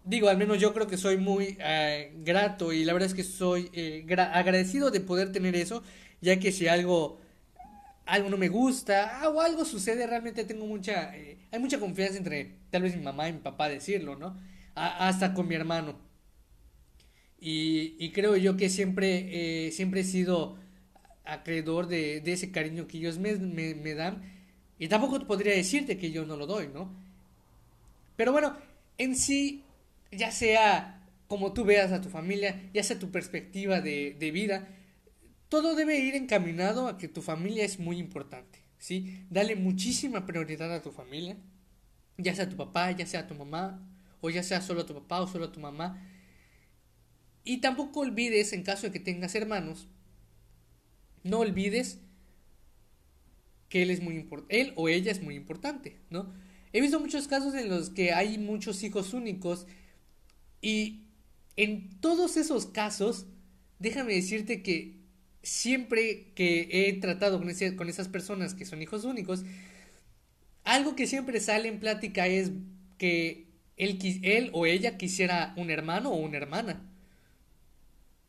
Digo, 0.05 0.29
al 0.29 0.39
menos 0.39 0.59
yo 0.59 0.73
creo 0.73 0.87
que 0.87 0.97
soy 0.97 1.19
muy 1.19 1.59
eh, 1.61 2.13
grato 2.21 2.73
y 2.73 2.85
la 2.85 2.95
verdad 2.95 3.09
es 3.09 3.15
que 3.15 3.25
soy 3.25 3.71
agradecido 4.17 4.91
de 4.91 5.01
poder 5.01 5.33
tener 5.33 5.55
eso, 5.55 5.83
ya 6.21 6.39
que 6.39 6.51
si 6.51 6.67
algo 6.69 7.21
algo 8.09 8.31
no 8.31 8.39
me 8.39 8.49
gusta 8.49 9.23
o 9.29 9.41
algo 9.41 9.65
sucede, 9.65 10.07
realmente 10.07 10.45
tengo 10.45 10.67
mucha 10.67 11.15
eh, 11.17 11.39
hay 11.51 11.61
mucha 11.61 11.79
confianza 11.79 12.19
entre 12.19 12.57
tal 12.71 12.83
vez 12.83 12.97
mi 12.97 13.03
mamá 13.03 13.29
y 13.29 13.35
mi 13.35 13.41
papá 13.41 13.69
decirlo, 13.69 14.17
¿no? 14.17 14.37
hasta 14.75 15.35
con 15.35 15.49
mi 15.49 15.55
hermano. 15.55 15.99
Y, 17.41 18.11
creo 18.13 18.37
yo 18.37 18.57
que 18.57 18.69
siempre, 18.69 19.67
eh, 19.67 19.73
siempre 19.73 20.01
he 20.01 20.05
sido 20.05 20.57
acreedor 21.25 21.87
de, 21.87 22.23
ese 22.25 22.51
cariño 22.51 22.87
que 22.87 22.99
ellos 22.99 23.19
me, 23.19 23.35
me, 23.37 23.95
dan. 23.95 24.23
Y 24.79 24.89
tampoco 24.89 25.19
podría 25.27 25.55
decirte 25.55 25.99
que 25.99 26.11
yo 26.11 26.25
no 26.27 26.37
lo 26.37 26.47
doy, 26.47 26.69
¿no? 26.69 26.93
Pero 28.17 28.33
bueno, 28.33 28.57
en 28.99 29.17
sí, 29.17 29.65
ya 30.11 30.31
sea 30.31 31.07
como 31.29 31.53
tú 31.53 31.65
veas 31.65 31.93
a 31.93 32.01
tu 32.01 32.09
familia, 32.09 32.71
ya 32.73 32.83
sea 32.83 32.99
tu 32.99 33.11
perspectiva 33.11 33.81
de, 33.81 34.17
de 34.19 34.31
vida, 34.31 34.69
todo 35.49 35.75
debe 35.75 35.99
ir 35.99 36.15
encaminado 36.15 36.89
a 36.89 36.99
que 36.99 37.09
tu 37.09 37.23
familia 37.23 37.65
es 37.65 37.79
muy 37.79 37.99
importante, 37.99 38.59
¿sí? 38.79 39.25
Dale 39.31 39.57
muchísima 39.57 40.27
prioridad 40.27 40.73
a 40.75 40.83
tu 40.83 40.93
familia, 40.93 41.37
ya 42.19 42.35
sea 42.35 42.49
tu 42.49 42.57
papá, 42.57 42.91
ya 42.93 43.07
sea 43.07 43.27
tu 43.27 43.35
mamá, 43.35 43.81
o 44.21 44.31
ya 44.31 44.43
sea 44.43 44.61
solo 44.61 44.85
tu 44.85 44.95
papá 44.95 45.21
o 45.21 45.27
solo 45.27 45.51
tu 45.51 45.61
mamá. 45.61 46.03
Y 47.45 47.59
tampoco 47.59 48.01
olvides, 48.01 48.53
en 48.53 48.63
caso 48.63 48.87
de 48.87 48.93
que 48.93 49.01
tengas 49.01 49.35
hermanos, 49.35 49.89
no 51.23 51.39
olvides 51.39 52.01
que 53.69 53.83
él 53.83 53.91
es 53.91 54.03
muy 54.03 54.17
importante, 54.17 54.61
él 54.61 54.73
o 54.77 54.89
ella 54.89 55.13
es 55.13 55.23
muy 55.23 55.35
importante, 55.35 55.99
¿no? 56.11 56.33
He 56.73 56.81
visto 56.81 57.01
muchos 57.01 57.29
casos 57.29 57.55
en 57.55 57.71
los 57.71 57.91
que 57.91 58.13
hay 58.13 58.37
muchos 58.39 58.83
hijos 58.83 59.15
únicos 59.15 59.67
y 60.61 61.05
en 61.57 62.01
todos 62.01 62.37
esos 62.37 62.67
casos, 62.67 63.27
déjame 63.79 64.15
decirte 64.15 64.63
que 64.63 64.98
siempre 65.43 66.33
que 66.35 66.69
he 66.71 66.93
tratado 67.01 67.39
con, 67.39 67.49
esas 67.51 68.09
personas 68.09 68.55
que 68.55 68.65
son 68.65 68.83
hijos 68.83 69.05
únicos, 69.05 69.45
algo 70.65 70.97
que 70.97 71.07
siempre 71.07 71.41
sale 71.41 71.69
en 71.69 71.81
plática 71.81 72.27
es 72.27 72.53
que 72.99 73.47
él, 73.77 73.99
él 74.23 74.51
o 74.53 74.67
ella 74.67 74.99
quisiera 74.99 75.55
un 75.57 75.71
hermano 75.71 76.11
o 76.11 76.17
una 76.17 76.37
hermana. 76.37 76.83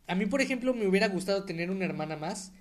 A 0.08 0.15
mí, 0.15 0.26
por 0.26 0.41
ejemplo, 0.41 0.74
me 0.74 0.88
hubiera 0.88 1.08
gustado 1.08 1.45
tener 1.45 1.69
una 1.69 1.86
hermana 1.86 2.15
más, 2.15 2.52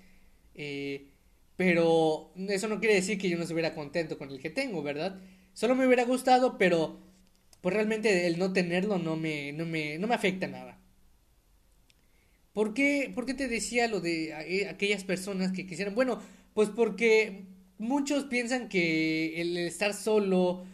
eh, 0.55 1.07
pero 1.55 2.31
eso 2.47 2.67
no 2.67 2.79
quiere 2.79 2.95
decir 2.95 3.17
que 3.17 3.29
yo 3.29 3.37
no 3.37 3.43
estuviera 3.43 3.73
contento 3.75 4.17
con 4.17 4.29
el 4.29 4.39
que 4.39 4.49
tengo, 4.49 4.83
¿verdad? 4.83 5.19
Solo 5.53 5.75
me 5.75 5.85
hubiera 5.85 6.03
gustado, 6.03 6.57
pero 6.57 6.99
pues 7.61 7.73
realmente 7.75 8.27
el 8.27 8.39
no 8.39 8.53
tenerlo 8.53 8.97
no 8.97 9.15
me, 9.15 9.51
no 9.53 9.65
me, 9.65 9.97
no 9.97 10.07
me 10.07 10.15
afecta 10.15 10.47
nada. 10.47 10.79
¿Por 12.53 12.73
qué, 12.73 13.11
¿Por 13.13 13.25
qué 13.25 13.33
te 13.33 13.47
decía 13.47 13.87
lo 13.87 14.01
de 14.01 14.29
eh, 14.31 14.67
aquellas 14.69 15.03
personas 15.03 15.51
que 15.51 15.65
quisieran? 15.67 15.95
Bueno, 15.95 16.19
pues 16.53 16.69
porque 16.69 17.45
muchos 17.77 18.25
piensan 18.25 18.69
que 18.69 19.41
el 19.41 19.57
estar 19.57 19.93
solo, 19.93 20.65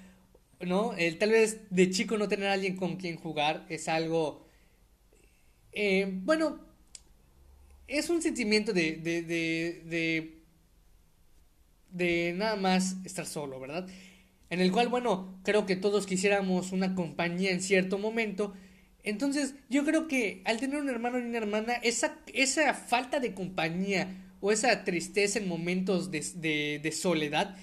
¿no? 0.61 0.93
El 0.95 1.17
tal 1.19 1.31
vez 1.31 1.61
de 1.69 1.89
chico 1.91 2.17
no 2.17 2.27
tener 2.29 2.49
a 2.49 2.53
alguien 2.53 2.75
con 2.77 2.97
quien 2.97 3.17
jugar 3.17 3.65
es 3.69 3.87
algo... 3.89 4.45
Eh, 5.71 6.07
bueno, 6.23 6.59
es 7.87 8.09
un 8.09 8.21
sentimiento 8.21 8.73
de, 8.73 8.93
de, 8.97 9.21
de, 9.21 9.81
de, 9.85 10.41
de 11.91 12.33
nada 12.35 12.55
más 12.55 12.95
estar 13.05 13.25
solo, 13.25 13.59
¿verdad? 13.59 13.87
En 14.49 14.61
el 14.61 14.71
cual, 14.71 14.89
bueno, 14.89 15.39
creo 15.43 15.65
que 15.65 15.75
todos 15.75 16.05
quisiéramos 16.05 16.71
una 16.71 16.95
compañía 16.95 17.51
en 17.51 17.61
cierto 17.61 17.97
momento. 17.97 18.53
Entonces, 19.05 19.53
yo 19.69 19.85
creo 19.85 20.07
que 20.07 20.41
al 20.45 20.59
tener 20.59 20.77
un 20.81 20.89
hermano 20.89 21.19
y 21.19 21.21
una 21.21 21.37
hermana, 21.37 21.73
esa, 21.75 22.17
esa 22.33 22.73
falta 22.73 23.19
de 23.19 23.35
compañía 23.35 24.33
o 24.41 24.51
esa 24.51 24.83
tristeza 24.83 25.37
en 25.37 25.47
momentos 25.47 26.09
de, 26.09 26.79
de, 26.81 26.91
soledad, 26.91 27.55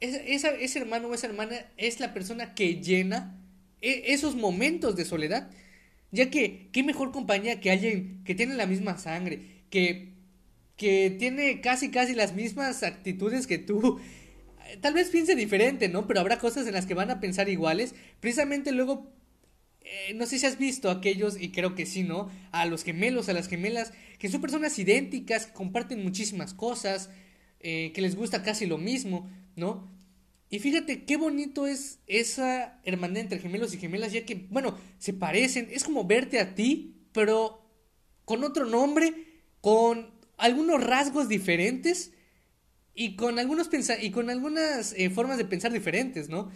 ese 0.00 0.78
hermano 0.78 1.08
o 1.08 1.14
esa 1.14 1.26
hermana 1.26 1.66
es 1.76 2.00
la 2.00 2.14
persona 2.14 2.54
que 2.54 2.80
llena 2.80 3.38
e, 3.82 4.14
esos 4.14 4.34
momentos 4.34 4.96
de 4.96 5.04
soledad. 5.04 5.50
Ya 6.10 6.30
que, 6.30 6.70
qué 6.72 6.82
mejor 6.82 7.12
compañía 7.12 7.60
que 7.60 7.70
alguien 7.70 8.22
que 8.24 8.34
tiene 8.34 8.54
la 8.54 8.66
misma 8.66 8.96
sangre, 8.96 9.64
que, 9.68 10.14
que 10.78 11.14
tiene 11.18 11.60
casi, 11.60 11.90
casi 11.90 12.14
las 12.14 12.34
mismas 12.34 12.82
actitudes 12.82 13.46
que 13.46 13.58
tú. 13.58 14.00
Tal 14.80 14.94
vez 14.94 15.10
piense 15.10 15.34
diferente, 15.34 15.90
¿no? 15.90 16.06
Pero 16.06 16.20
habrá 16.20 16.38
cosas 16.38 16.66
en 16.66 16.72
las 16.72 16.86
que 16.86 16.94
van 16.94 17.10
a 17.10 17.20
pensar 17.20 17.50
iguales. 17.50 17.94
Precisamente 18.20 18.72
luego, 18.72 19.15
eh, 19.88 20.14
no 20.14 20.26
sé 20.26 20.40
si 20.40 20.46
has 20.46 20.58
visto 20.58 20.90
aquellos, 20.90 21.40
y 21.40 21.52
creo 21.52 21.76
que 21.76 21.86
sí, 21.86 22.02
¿no? 22.02 22.28
A 22.50 22.66
los 22.66 22.82
gemelos, 22.82 23.28
a 23.28 23.32
las 23.32 23.46
gemelas, 23.46 23.92
que 24.18 24.28
son 24.28 24.40
personas 24.40 24.76
idénticas, 24.80 25.46
que 25.46 25.52
comparten 25.52 26.02
muchísimas 26.02 26.54
cosas, 26.54 27.08
eh, 27.60 27.92
que 27.94 28.00
les 28.00 28.16
gusta 28.16 28.42
casi 28.42 28.66
lo 28.66 28.78
mismo, 28.78 29.30
¿no? 29.54 29.88
Y 30.50 30.58
fíjate 30.58 31.04
qué 31.04 31.16
bonito 31.16 31.68
es 31.68 32.00
esa 32.08 32.80
hermandad 32.82 33.22
entre 33.22 33.38
gemelos 33.38 33.74
y 33.74 33.78
gemelas, 33.78 34.12
ya 34.12 34.24
que, 34.24 34.34
bueno, 34.50 34.76
se 34.98 35.12
parecen, 35.12 35.68
es 35.70 35.84
como 35.84 36.04
verte 36.04 36.40
a 36.40 36.56
ti, 36.56 36.96
pero 37.12 37.64
con 38.24 38.42
otro 38.42 38.64
nombre, 38.64 39.12
con 39.60 40.10
algunos 40.36 40.82
rasgos 40.82 41.28
diferentes 41.28 42.12
y 42.92 43.14
con, 43.14 43.38
algunos 43.38 43.70
y 44.00 44.10
con 44.10 44.30
algunas 44.30 44.94
eh, 44.94 45.10
formas 45.10 45.38
de 45.38 45.44
pensar 45.44 45.72
diferentes, 45.72 46.28
¿no? 46.28 46.50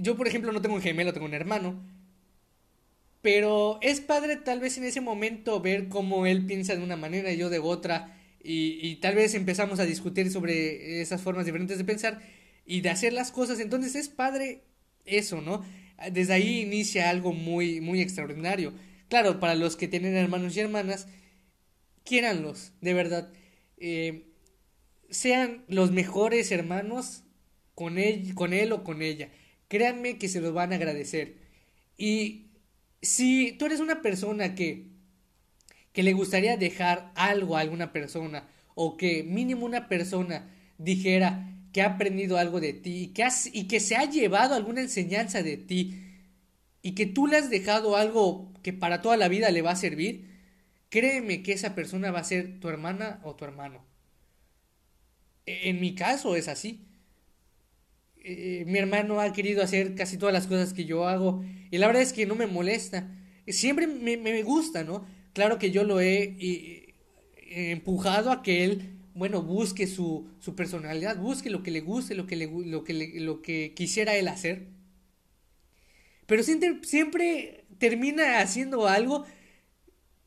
Yo, 0.00 0.16
por 0.16 0.28
ejemplo, 0.28 0.52
no 0.52 0.62
tengo 0.62 0.76
un 0.76 0.82
gemelo, 0.82 1.12
tengo 1.12 1.26
un 1.26 1.34
hermano. 1.34 1.82
Pero 3.22 3.78
es 3.82 4.00
padre 4.00 4.36
tal 4.36 4.60
vez 4.60 4.78
en 4.78 4.84
ese 4.84 5.00
momento 5.00 5.60
ver 5.60 5.88
cómo 5.88 6.26
él 6.26 6.46
piensa 6.46 6.74
de 6.74 6.82
una 6.82 6.96
manera 6.96 7.32
y 7.32 7.36
yo 7.36 7.50
de 7.50 7.58
otra. 7.58 8.16
Y, 8.42 8.78
y 8.86 8.96
tal 8.96 9.14
vez 9.14 9.34
empezamos 9.34 9.78
a 9.80 9.84
discutir 9.84 10.30
sobre 10.30 11.02
esas 11.02 11.20
formas 11.20 11.44
diferentes 11.44 11.76
de 11.76 11.84
pensar 11.84 12.20
y 12.64 12.80
de 12.80 12.90
hacer 12.90 13.12
las 13.12 13.30
cosas. 13.30 13.60
Entonces 13.60 13.94
es 13.94 14.08
padre 14.08 14.62
eso, 15.04 15.40
¿no? 15.42 15.64
Desde 16.12 16.32
ahí 16.32 16.60
inicia 16.60 17.10
algo 17.10 17.32
muy, 17.32 17.80
muy 17.80 18.00
extraordinario. 18.00 18.72
Claro, 19.08 19.40
para 19.40 19.54
los 19.54 19.76
que 19.76 19.88
tienen 19.88 20.16
hermanos 20.16 20.56
y 20.56 20.60
hermanas, 20.60 21.06
quiéranlos, 22.04 22.72
de 22.80 22.94
verdad. 22.94 23.32
Eh, 23.76 24.26
sean 25.10 25.64
los 25.68 25.90
mejores 25.90 26.50
hermanos 26.52 27.24
con 27.74 27.98
él, 27.98 28.34
con 28.34 28.52
él 28.52 28.72
o 28.72 28.84
con 28.84 29.02
ella. 29.02 29.30
Créanme 29.70 30.18
que 30.18 30.28
se 30.28 30.40
los 30.40 30.52
van 30.52 30.72
a 30.72 30.76
agradecer. 30.76 31.36
Y 31.96 32.48
si 33.02 33.52
tú 33.52 33.66
eres 33.66 33.78
una 33.78 34.02
persona 34.02 34.56
que, 34.56 34.88
que 35.92 36.02
le 36.02 36.12
gustaría 36.12 36.56
dejar 36.56 37.12
algo 37.14 37.56
a 37.56 37.60
alguna 37.60 37.92
persona, 37.92 38.48
o 38.74 38.96
que 38.96 39.22
mínimo 39.22 39.64
una 39.64 39.86
persona 39.88 40.50
dijera, 40.76 41.46
que 41.72 41.82
ha 41.82 41.86
aprendido 41.86 42.36
algo 42.36 42.60
de 42.60 42.72
ti 42.72 43.04
y 43.04 43.06
que, 43.08 43.28
y 43.52 43.68
que 43.68 43.78
se 43.78 43.94
ha 43.94 44.10
llevado 44.10 44.56
alguna 44.56 44.80
enseñanza 44.80 45.42
de 45.44 45.56
ti 45.56 46.02
y 46.82 46.96
que 46.96 47.06
tú 47.06 47.28
le 47.28 47.36
has 47.36 47.48
dejado 47.48 47.96
algo 47.96 48.52
que 48.62 48.72
para 48.72 49.02
toda 49.02 49.16
la 49.16 49.28
vida 49.28 49.52
le 49.52 49.62
va 49.62 49.70
a 49.72 49.76
servir, 49.76 50.28
créeme 50.88 51.44
que 51.44 51.52
esa 51.52 51.76
persona 51.76 52.10
va 52.10 52.18
a 52.20 52.24
ser 52.24 52.58
tu 52.58 52.68
hermana 52.68 53.20
o 53.22 53.36
tu 53.36 53.44
hermano. 53.44 53.84
E, 55.46 55.70
en 55.70 55.80
mi 55.80 55.94
caso 55.94 56.34
es 56.34 56.48
así. 56.48 56.89
E, 58.60 58.64
mi 58.66 58.78
hermano 58.78 59.20
ha 59.20 59.32
querido 59.32 59.62
hacer 59.62 59.94
casi 59.94 60.16
todas 60.18 60.32
las 60.32 60.46
cosas 60.46 60.72
que 60.72 60.84
yo 60.84 61.06
hago 61.08 61.42
y 61.70 61.78
la 61.78 61.86
verdad 61.86 62.02
es 62.02 62.12
que 62.12 62.26
no 62.26 62.34
me 62.34 62.46
molesta. 62.46 63.08
Siempre 63.48 63.86
me, 63.86 64.16
me 64.16 64.42
gusta, 64.42 64.84
¿no? 64.84 65.06
Claro 65.32 65.58
que 65.58 65.70
yo 65.70 65.84
lo 65.84 66.00
he 66.00 66.94
empujado 67.50 68.30
a 68.30 68.42
que 68.42 68.64
él 68.64 69.00
bueno, 69.14 69.42
busque 69.42 69.86
su, 69.86 70.28
su 70.38 70.54
personalidad, 70.54 71.16
busque 71.18 71.50
lo 71.50 71.62
que 71.62 71.70
le 71.70 71.80
guste, 71.80 72.14
lo 72.14 72.26
que, 72.26 72.36
le, 72.36 72.46
lo 72.46 72.84
que, 72.84 73.12
lo 73.20 73.42
que 73.42 73.74
quisiera 73.74 74.16
él 74.16 74.28
hacer. 74.28 74.68
Pero 76.26 76.42
siempre, 76.42 76.80
siempre 76.84 77.64
termina 77.78 78.40
haciendo 78.40 78.86
algo 78.86 79.24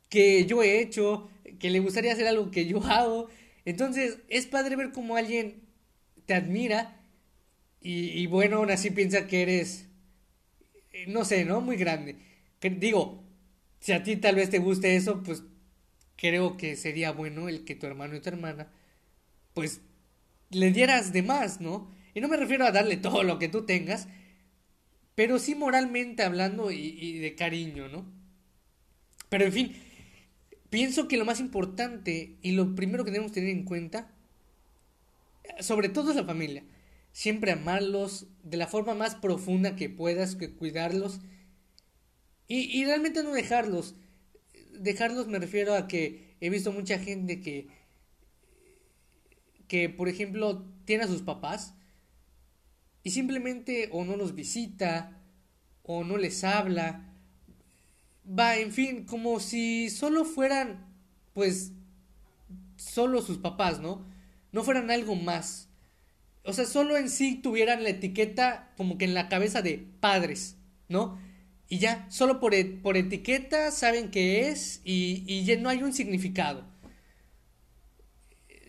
que 0.10 0.46
yo 0.46 0.62
he 0.63 0.80
hecho, 0.80 1.30
que 1.60 1.70
le 1.70 1.80
gustaría 1.80 2.13
hacer 2.13 2.28
algo 2.28 2.52
que 2.52 2.66
yo 2.66 2.84
hago. 2.84 3.30
Entonces 3.66 4.20
es 4.30 4.48
padre 4.48 4.76
ver 4.76 4.92
cómo 4.92 5.16
alguien 5.16 5.63
te 6.26 6.34
admira 6.34 7.03
y, 7.86 8.28
bueno, 8.28 8.58
aún 8.58 8.72
así 8.72 8.91
piensa 8.91 9.28
que 9.28 9.41
eres, 9.41 9.88
eh, 10.93 11.06
no 11.08 11.26
sé, 11.26 11.43
¿no? 11.43 11.60
Muy 11.60 11.76
grande. 11.76 12.15
Digo, 12.62 13.22
si 13.82 13.91
a 13.91 14.04
ti 14.04 14.15
tal 14.15 14.36
vez 14.36 14.50
te 14.50 14.60
guste 14.60 14.96
eso, 14.96 15.22
pues 15.22 15.43
creo 16.15 16.56
que 16.56 16.78
sería 16.78 17.12
bueno 17.12 17.50
el 17.50 17.65
que 17.65 17.76
tu 17.76 17.86
hermano 17.86 18.15
y 18.15 18.22
tu 18.22 18.30
hermana, 18.30 18.72
pues, 19.54 19.82
le 20.50 20.72
dieras 20.72 21.12
de 21.12 21.24
más, 21.24 21.60
¿no? 21.60 21.91
Y 22.13 22.22
no 22.22 22.30
me 22.30 22.38
refiero 22.38 22.65
a 22.65 22.72
darle 22.72 22.96
todo 22.96 23.24
lo 23.24 23.39
que 23.39 23.50
tú 23.50 23.65
tengas, 23.65 24.08
pero 25.15 25.38
sí 25.39 25.54
moralmente 25.54 26.24
hablando 26.24 26.72
y, 26.72 27.17
de 27.19 27.36
cariño, 27.36 27.89
¿no? 27.89 28.06
Pero 29.28 29.43
en 29.46 29.52
fin, 29.52 29.76
pienso 30.69 31.10
que 31.10 31.17
lo 31.17 31.26
más 31.26 31.41
importante 31.41 32.38
y 32.41 32.52
lo 32.52 32.76
primero 32.76 33.04
que 33.04 33.12
debemos 33.12 33.34
tener 33.34 33.50
en 33.50 33.65
cuenta, 33.65 34.10
sobre 35.60 35.89
todo 35.89 36.12
es 36.12 36.15
la 36.15 36.24
familia. 36.24 36.63
Siempre 37.13 37.54
amarlos 37.54 38.28
de 38.43 38.58
la 38.58 38.67
forma 38.67 38.93
más 38.93 39.15
profunda 39.15 39.78
que 39.78 39.89
puedas, 39.89 40.36
que 40.36 40.52
cuidarlos 40.52 41.21
y, 42.47 42.63
y 42.78 42.84
realmente 42.84 43.23
no 43.23 43.32
dejarlos 43.32 43.95
dejarlos 44.80 45.28
me 45.28 45.39
refiero 45.39 45.76
a 45.76 45.88
que 45.88 46.36
he 46.41 46.49
visto 46.49 46.71
mucha 46.71 46.99
gente 46.99 47.41
que, 47.41 47.67
que 49.67 49.89
por 49.89 50.10
ejemplo, 50.10 50.65
tiene 50.86 51.04
a 51.04 51.08
sus 51.08 51.21
papás 51.21 51.76
y 53.04 53.12
simplemente 53.12 53.89
o 53.91 54.04
no 54.06 54.17
los 54.17 54.36
visita 54.36 55.21
o 55.84 56.04
no 56.04 56.17
les 56.17 56.43
habla. 56.43 57.10
Va, 58.28 58.58
en 58.58 58.71
fin, 58.71 59.06
como 59.06 59.39
si 59.39 59.89
solo 59.89 60.23
fueran, 60.23 60.86
pues, 61.34 61.73
solo 62.78 63.21
sus 63.21 63.38
papás, 63.38 63.82
¿no? 63.82 64.06
No 64.54 64.63
fueran 64.63 64.91
algo 64.91 65.15
más. 65.15 65.67
O 66.44 66.54
sea, 66.54 66.66
solo 66.66 66.98
en 66.98 67.10
sí 67.10 67.36
tuvieran 67.36 67.84
la 67.84 67.90
etiqueta 67.90 68.74
como 68.76 68.98
que 68.98 69.06
en 69.06 69.14
la 69.14 69.30
cabeza 69.30 69.62
de 69.62 69.86
padres, 70.00 70.58
¿no? 70.90 71.18
Y 71.70 71.80
ya, 71.80 72.06
solo 72.10 72.40
por, 72.40 72.54
e, 72.54 72.66
por 72.66 72.98
etiqueta 72.98 73.72
saben 73.72 74.12
qué 74.12 74.50
es 74.50 74.82
y, 74.84 75.24
y, 75.26 75.46
ya 75.46 75.58
no 75.58 75.70
hay 75.70 75.82
un 75.84 75.94
significado. 75.94 76.66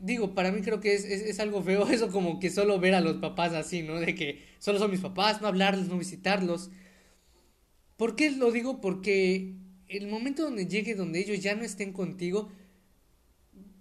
Digo, 0.01 0.35
para 0.35 0.53
mí 0.53 0.61
creo 0.63 0.81
que 0.81 0.95
es, 0.95 1.05
es, 1.05 1.23
es, 1.23 1.41
algo 1.41 1.63
feo 1.63 1.89
eso 1.91 2.11
como 2.11 2.39
que 2.39 2.51
solo 2.51 2.79
ver 2.79 2.95
a 2.95 3.01
los 3.01 3.17
papás 3.17 3.53
así, 3.53 3.83
¿no? 3.83 4.01
De 4.01 4.15
que 4.15 4.43
solo 4.59 4.79
son 4.79 4.91
mis 4.91 5.01
papás, 5.01 5.43
no 5.43 5.49
hablarles, 5.49 5.89
no 5.89 5.99
visitarlos. 5.99 6.71
¿Por 7.97 8.17
qué 8.17 8.31
lo 8.31 8.53
digo? 8.53 8.81
Porque 8.81 9.55
el 9.89 10.07
momento 10.09 10.43
donde 10.43 10.67
llegue, 10.67 10.95
donde 10.95 11.21
ellos 11.21 11.41
ya 11.41 11.55
no 11.55 11.65
estén 11.65 11.93
contigo, 11.93 12.51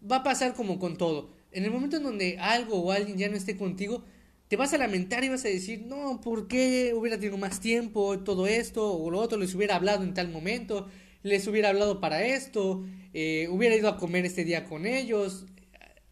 va 0.09 0.17
a 0.17 0.23
pasar 0.23 0.53
como 0.53 0.79
con 0.79 0.97
todo. 0.97 1.31
En 1.53 1.63
el 1.63 1.71
momento 1.71 1.97
en 1.97 2.03
donde 2.03 2.37
algo 2.39 2.81
o 2.81 2.91
alguien 2.91 3.17
ya 3.17 3.29
no 3.29 3.37
esté 3.37 3.55
contigo, 3.55 4.03
te 4.47 4.57
vas 4.57 4.73
a 4.73 4.77
lamentar 4.77 5.23
y 5.23 5.29
vas 5.29 5.45
a 5.45 5.49
decir, 5.49 5.85
no, 5.85 6.21
¿por 6.21 6.47
qué 6.47 6.93
hubiera 6.95 7.17
tenido 7.17 7.37
más 7.37 7.59
tiempo 7.59 8.19
todo 8.19 8.47
esto 8.47 8.93
o 8.93 9.09
lo 9.09 9.19
otro? 9.19 9.37
Les 9.37 9.55
hubiera 9.55 9.75
hablado 9.75 10.03
en 10.03 10.13
tal 10.13 10.29
momento, 10.29 10.89
les 11.23 11.47
hubiera 11.47 11.69
hablado 11.69 11.99
para 12.01 12.23
esto, 12.23 12.85
eh, 13.13 13.47
hubiera 13.49 13.75
ido 13.75 13.87
a 13.89 13.97
comer 13.97 14.25
este 14.25 14.43
día 14.43 14.65
con 14.65 14.85
ellos, 14.85 15.45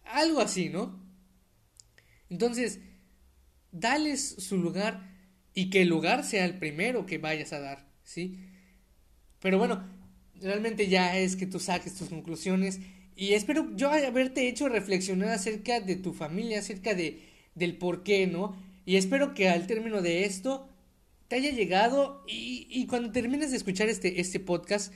algo 0.03 0.39
así, 0.39 0.69
¿no? 0.69 0.99
Entonces, 2.29 2.79
dales 3.71 4.35
su 4.39 4.57
lugar 4.57 5.09
y 5.53 5.69
que 5.69 5.81
el 5.81 5.89
lugar 5.89 6.23
sea 6.23 6.45
el 6.45 6.57
primero 6.57 7.05
que 7.05 7.17
vayas 7.17 7.53
a 7.53 7.59
dar, 7.59 7.87
¿sí? 8.03 8.39
Pero 9.39 9.57
bueno, 9.57 9.83
realmente 10.39 10.87
ya 10.87 11.17
es 11.17 11.35
que 11.35 11.45
tú 11.45 11.59
saques 11.59 11.95
tus 11.95 12.09
conclusiones 12.09 12.79
y 13.21 13.35
espero 13.35 13.69
yo 13.75 13.91
haberte 13.91 14.47
hecho 14.47 14.67
reflexionar 14.67 15.29
acerca 15.29 15.79
de 15.79 15.95
tu 15.95 16.11
familia, 16.11 16.57
acerca 16.57 16.95
de 16.95 17.21
del 17.53 17.77
por 17.77 18.01
qué, 18.01 18.25
¿no? 18.25 18.55
Y 18.83 18.95
espero 18.95 19.35
que 19.35 19.47
al 19.47 19.67
término 19.67 20.01
de 20.01 20.25
esto 20.25 20.67
te 21.27 21.35
haya 21.35 21.51
llegado 21.51 22.23
y, 22.27 22.65
y 22.67 22.87
cuando 22.87 23.11
termines 23.11 23.51
de 23.51 23.57
escuchar 23.57 23.89
este, 23.89 24.21
este 24.21 24.39
podcast, 24.39 24.91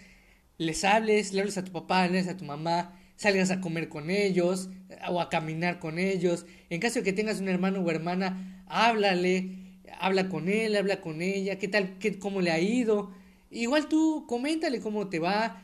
les 0.57 0.83
hables, 0.83 1.33
le 1.33 1.41
hables 1.41 1.59
a 1.59 1.65
tu 1.65 1.71
papá, 1.71 2.01
le 2.07 2.17
hables 2.17 2.27
a 2.27 2.35
tu 2.35 2.45
mamá, 2.45 2.99
salgas 3.15 3.51
a 3.51 3.61
comer 3.61 3.89
con 3.89 4.09
ellos 4.09 4.69
o 5.07 5.21
a 5.21 5.29
caminar 5.29 5.77
con 5.77 5.99
ellos. 5.99 6.47
En 6.71 6.79
caso 6.79 6.95
de 6.95 7.03
que 7.03 7.13
tengas 7.13 7.39
un 7.39 7.47
hermano 7.47 7.81
o 7.81 7.91
hermana, 7.91 8.65
háblale, 8.65 9.51
habla 9.99 10.29
con 10.29 10.49
él, 10.49 10.75
habla 10.75 10.99
con 10.99 11.21
ella, 11.21 11.59
qué 11.59 11.67
tal, 11.67 11.99
qué, 11.99 12.17
cómo 12.17 12.41
le 12.41 12.49
ha 12.49 12.59
ido. 12.59 13.13
Igual 13.51 13.87
tú 13.87 14.25
coméntale 14.27 14.79
cómo 14.79 15.09
te 15.09 15.19
va. 15.19 15.61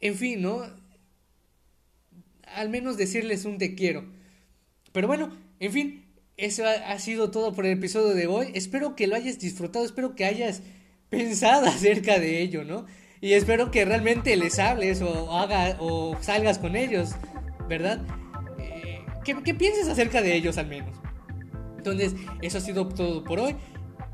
En 0.00 0.16
fin, 0.16 0.42
¿no? 0.42 0.64
Al 2.56 2.70
menos 2.70 2.96
decirles 2.96 3.44
un 3.44 3.58
te 3.58 3.74
quiero. 3.74 4.04
Pero 4.92 5.06
bueno, 5.06 5.30
en 5.60 5.72
fin, 5.72 6.06
eso 6.38 6.64
ha, 6.66 6.98
sido 6.98 7.30
todo 7.30 7.52
por 7.52 7.66
el 7.66 7.72
episodio 7.72 8.14
de 8.14 8.26
hoy. 8.26 8.50
Espero 8.54 8.96
que 8.96 9.06
lo 9.06 9.14
hayas 9.14 9.38
disfrutado, 9.38 9.84
espero 9.84 10.14
que 10.14 10.24
hayas 10.24 10.62
pensado 11.10 11.66
acerca 11.76 12.18
de 12.18 12.40
ello, 12.40 12.64
¿no? 12.64 12.86
Y 13.20 13.34
espero 13.34 13.70
que 13.70 13.84
realmente 13.84 14.34
les 14.36 14.58
hables 14.58 15.02
o, 15.02 15.36
haga, 15.36 15.76
o 15.80 16.16
salgas 16.22 16.58
con 16.58 16.76
ellos, 16.76 17.10
¿verdad? 17.68 18.00
Eh, 18.58 19.04
que, 19.22 19.42
que 19.42 19.54
pienses 19.54 19.88
acerca 19.88 20.22
de 20.22 20.34
ellos 20.34 20.56
al 20.56 20.66
menos. 20.66 20.96
Entonces, 21.76 22.14
eso 22.40 22.58
ha 22.58 22.62
sido 22.62 22.88
todo 22.88 23.22
por 23.22 23.38
hoy. 23.38 23.54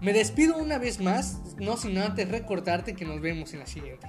Me 0.00 0.12
despido 0.12 0.59
una 0.59 0.78
vez 0.78 1.00
más, 1.00 1.40
no 1.59 1.76
sin 1.76 1.96
antes 1.98 2.28
recordarte 2.28 2.94
que 2.94 3.05
nos 3.05 3.20
vemos 3.20 3.52
en 3.52 3.61
la 3.61 3.66
siguiente. 3.66 4.09